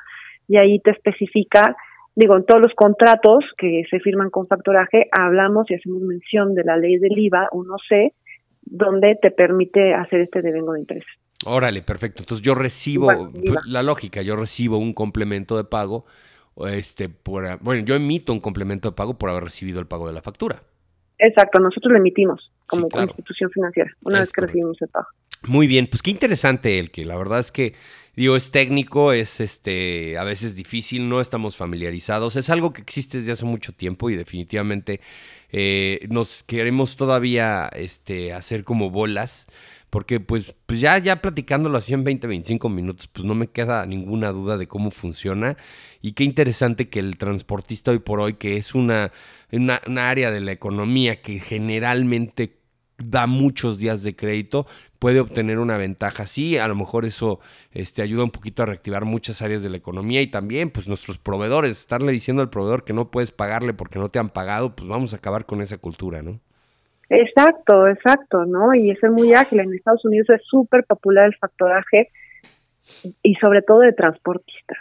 y 0.47 0.57
ahí 0.57 0.79
te 0.79 0.91
especifica 0.91 1.75
digo, 2.19 2.35
en 2.35 2.45
todos 2.45 2.61
los 2.61 2.73
contratos 2.73 3.45
que 3.57 3.83
se 3.89 4.01
firman 4.01 4.29
con 4.29 4.45
factoraje 4.45 5.07
hablamos 5.11 5.71
y 5.71 5.75
hacemos 5.75 6.01
mención 6.01 6.53
de 6.53 6.65
la 6.65 6.75
ley 6.75 6.97
del 6.97 7.17
IVA 7.17 7.47
1C, 7.53 8.11
donde 8.61 9.17
te 9.21 9.31
permite 9.31 9.93
hacer 9.93 10.19
este 10.19 10.41
devengo 10.41 10.73
de 10.73 10.81
interés. 10.81 11.05
Órale, 11.45 11.81
perfecto. 11.81 12.21
Entonces 12.21 12.45
yo 12.45 12.55
recibo, 12.55 13.31
la 13.65 13.83
lógica, 13.83 14.21
yo 14.21 14.35
recibo 14.35 14.77
un 14.77 14.91
complemento 14.91 15.55
de 15.55 15.63
pago, 15.63 16.05
este, 16.67 17.07
por, 17.07 17.57
bueno, 17.61 17.85
yo 17.85 17.95
emito 17.95 18.33
un 18.33 18.41
complemento 18.41 18.89
de 18.89 18.95
pago 18.97 19.17
por 19.17 19.29
haber 19.29 19.45
recibido 19.45 19.79
el 19.79 19.87
pago 19.87 20.05
de 20.05 20.13
la 20.13 20.21
factura. 20.21 20.61
Exacto, 21.19 21.59
nosotros 21.61 21.93
lo 21.93 21.99
emitimos 21.99 22.51
como 22.67 22.89
institución 22.93 23.49
financiera, 23.51 23.91
una 24.03 24.19
vez 24.19 24.33
que 24.33 24.41
recibimos 24.41 24.75
el 24.81 24.89
pago. 24.89 25.07
Muy 25.47 25.67
bien, 25.67 25.87
pues 25.87 26.01
qué 26.01 26.11
interesante 26.11 26.79
el 26.79 26.91
que 26.91 27.05
la 27.05 27.17
verdad 27.17 27.39
es 27.39 27.53
que 27.53 27.75
digo 28.19 28.35
es 28.35 28.51
técnico, 28.51 29.13
es 29.13 29.39
este 29.39 30.17
a 30.17 30.25
veces 30.25 30.53
difícil, 30.53 31.07
no 31.07 31.21
estamos 31.21 31.55
familiarizados, 31.55 32.35
es 32.35 32.49
algo 32.49 32.73
que 32.73 32.81
existe 32.81 33.19
desde 33.19 33.31
hace 33.31 33.45
mucho 33.45 33.71
tiempo 33.71 34.09
y 34.09 34.17
definitivamente 34.17 34.99
eh, 35.51 36.05
nos 36.09 36.43
queremos 36.43 36.97
todavía 36.97 37.69
este 37.73 38.33
hacer 38.33 38.65
como 38.65 38.89
bolas 38.89 39.47
porque 39.89 40.19
pues, 40.19 40.53
pues 40.65 40.81
ya, 40.81 40.97
ya 40.97 41.21
platicándolo 41.21 41.77
así 41.77 41.93
en 41.93 42.03
20, 42.03 42.27
25 42.27 42.67
minutos, 42.67 43.07
pues 43.07 43.25
no 43.25 43.35
me 43.35 43.47
queda 43.47 43.85
ninguna 43.85 44.33
duda 44.33 44.57
de 44.57 44.67
cómo 44.67 44.91
funciona. 44.91 45.57
Y 46.01 46.11
qué 46.11 46.25
interesante 46.25 46.89
que 46.89 46.99
el 46.99 47.17
transportista 47.17 47.89
hoy 47.89 47.99
por 47.99 48.19
hoy, 48.19 48.33
que 48.35 48.57
es 48.57 48.75
una, 48.75 49.11
una, 49.51 50.09
área 50.09 50.29
de 50.29 50.41
la 50.41 50.51
economía 50.51 51.21
que 51.21 51.39
generalmente 51.39 52.59
da 52.99 53.25
muchos 53.25 53.79
días 53.79 54.03
de 54.03 54.15
crédito, 54.15 54.67
puede 54.99 55.21
obtener 55.21 55.59
una 55.59 55.77
ventaja. 55.77 56.27
Sí, 56.27 56.57
a 56.57 56.67
lo 56.67 56.75
mejor 56.75 57.05
eso 57.05 57.39
este, 57.71 58.01
ayuda 58.01 58.23
un 58.23 58.31
poquito 58.31 58.63
a 58.63 58.67
reactivar 58.67 59.05
muchas 59.05 59.41
áreas 59.41 59.63
de 59.63 59.69
la 59.69 59.77
economía 59.77 60.21
y 60.21 60.27
también 60.27 60.69
pues 60.69 60.87
nuestros 60.87 61.17
proveedores, 61.17 61.71
estarle 61.71 62.11
diciendo 62.11 62.41
al 62.41 62.49
proveedor 62.49 62.83
que 62.83 62.93
no 62.93 63.09
puedes 63.09 63.31
pagarle 63.31 63.73
porque 63.73 63.97
no 63.97 64.09
te 64.09 64.19
han 64.19 64.29
pagado, 64.29 64.75
pues 64.75 64.87
vamos 64.87 65.13
a 65.13 65.17
acabar 65.17 65.45
con 65.45 65.61
esa 65.61 65.77
cultura, 65.77 66.21
¿no? 66.21 66.39
Exacto, 67.09 67.87
exacto, 67.87 68.45
¿no? 68.45 68.75
Y 68.75 68.91
es 68.91 68.99
muy 69.09 69.33
ágil. 69.33 69.61
En 69.61 69.73
Estados 69.73 70.05
Unidos 70.05 70.29
es 70.29 70.41
súper 70.45 70.83
popular 70.83 71.25
el 71.25 71.35
factoraje 71.37 72.09
y 73.23 73.35
sobre 73.35 73.61
todo 73.61 73.79
de 73.79 73.93
transportistas. 73.93 74.77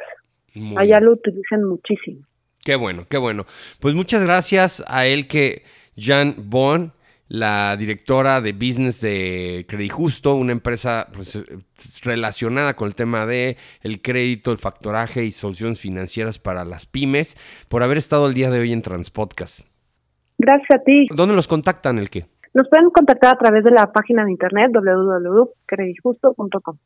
Allá 0.76 1.00
lo 1.00 1.12
utilizan 1.12 1.64
muchísimo. 1.64 2.26
Qué 2.64 2.74
bueno, 2.74 3.06
qué 3.08 3.16
bueno. 3.16 3.46
Pues 3.80 3.94
muchas 3.94 4.22
gracias 4.24 4.84
a 4.88 5.06
él 5.06 5.26
que 5.28 5.62
Jan 5.96 6.34
Bond, 6.36 6.90
la 7.28 7.76
directora 7.76 8.40
de 8.40 8.52
business 8.52 9.00
de 9.00 9.66
Credit 9.68 9.92
Justo, 9.92 10.34
una 10.34 10.52
empresa 10.52 11.08
pues, 11.12 11.44
relacionada 12.02 12.74
con 12.74 12.88
el 12.88 12.94
tema 12.94 13.26
de 13.26 13.56
el 13.82 14.00
crédito, 14.00 14.50
el 14.50 14.58
factoraje 14.58 15.24
y 15.24 15.30
soluciones 15.30 15.80
financieras 15.80 16.38
para 16.38 16.64
las 16.64 16.86
pymes, 16.86 17.36
por 17.68 17.82
haber 17.82 17.98
estado 17.98 18.26
el 18.26 18.34
día 18.34 18.50
de 18.50 18.60
hoy 18.60 18.72
en 18.72 18.82
Transpodcast. 18.82 19.68
Gracias 20.38 20.80
a 20.80 20.82
ti. 20.82 21.06
¿Dónde 21.14 21.34
los 21.34 21.48
contactan 21.48 21.98
el 21.98 22.10
qué? 22.10 22.26
Nos 22.54 22.68
pueden 22.68 22.90
contactar 22.90 23.34
a 23.34 23.38
través 23.38 23.64
de 23.64 23.70
la 23.70 23.92
página 23.92 24.24
de 24.24 24.30
internet 24.30 24.70
www.creditjusto.com. 24.72 26.78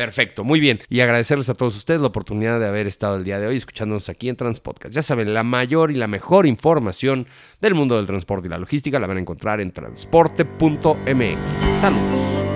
Perfecto, 0.00 0.44
muy 0.44 0.60
bien. 0.60 0.80
Y 0.88 1.00
agradecerles 1.00 1.50
a 1.50 1.54
todos 1.54 1.76
ustedes 1.76 2.00
la 2.00 2.06
oportunidad 2.06 2.58
de 2.58 2.66
haber 2.66 2.86
estado 2.86 3.16
el 3.16 3.24
día 3.24 3.38
de 3.38 3.46
hoy 3.46 3.56
escuchándonos 3.56 4.08
aquí 4.08 4.30
en 4.30 4.36
Transpodcast. 4.36 4.94
Ya 4.94 5.02
saben, 5.02 5.34
la 5.34 5.42
mayor 5.42 5.90
y 5.90 5.94
la 5.94 6.08
mejor 6.08 6.46
información 6.46 7.26
del 7.60 7.74
mundo 7.74 7.98
del 7.98 8.06
transporte 8.06 8.48
y 8.48 8.50
la 8.50 8.56
logística 8.56 8.98
la 8.98 9.06
van 9.06 9.18
a 9.18 9.20
encontrar 9.20 9.60
en 9.60 9.72
transporte.mx. 9.72 11.60
Saludos. 11.80 12.49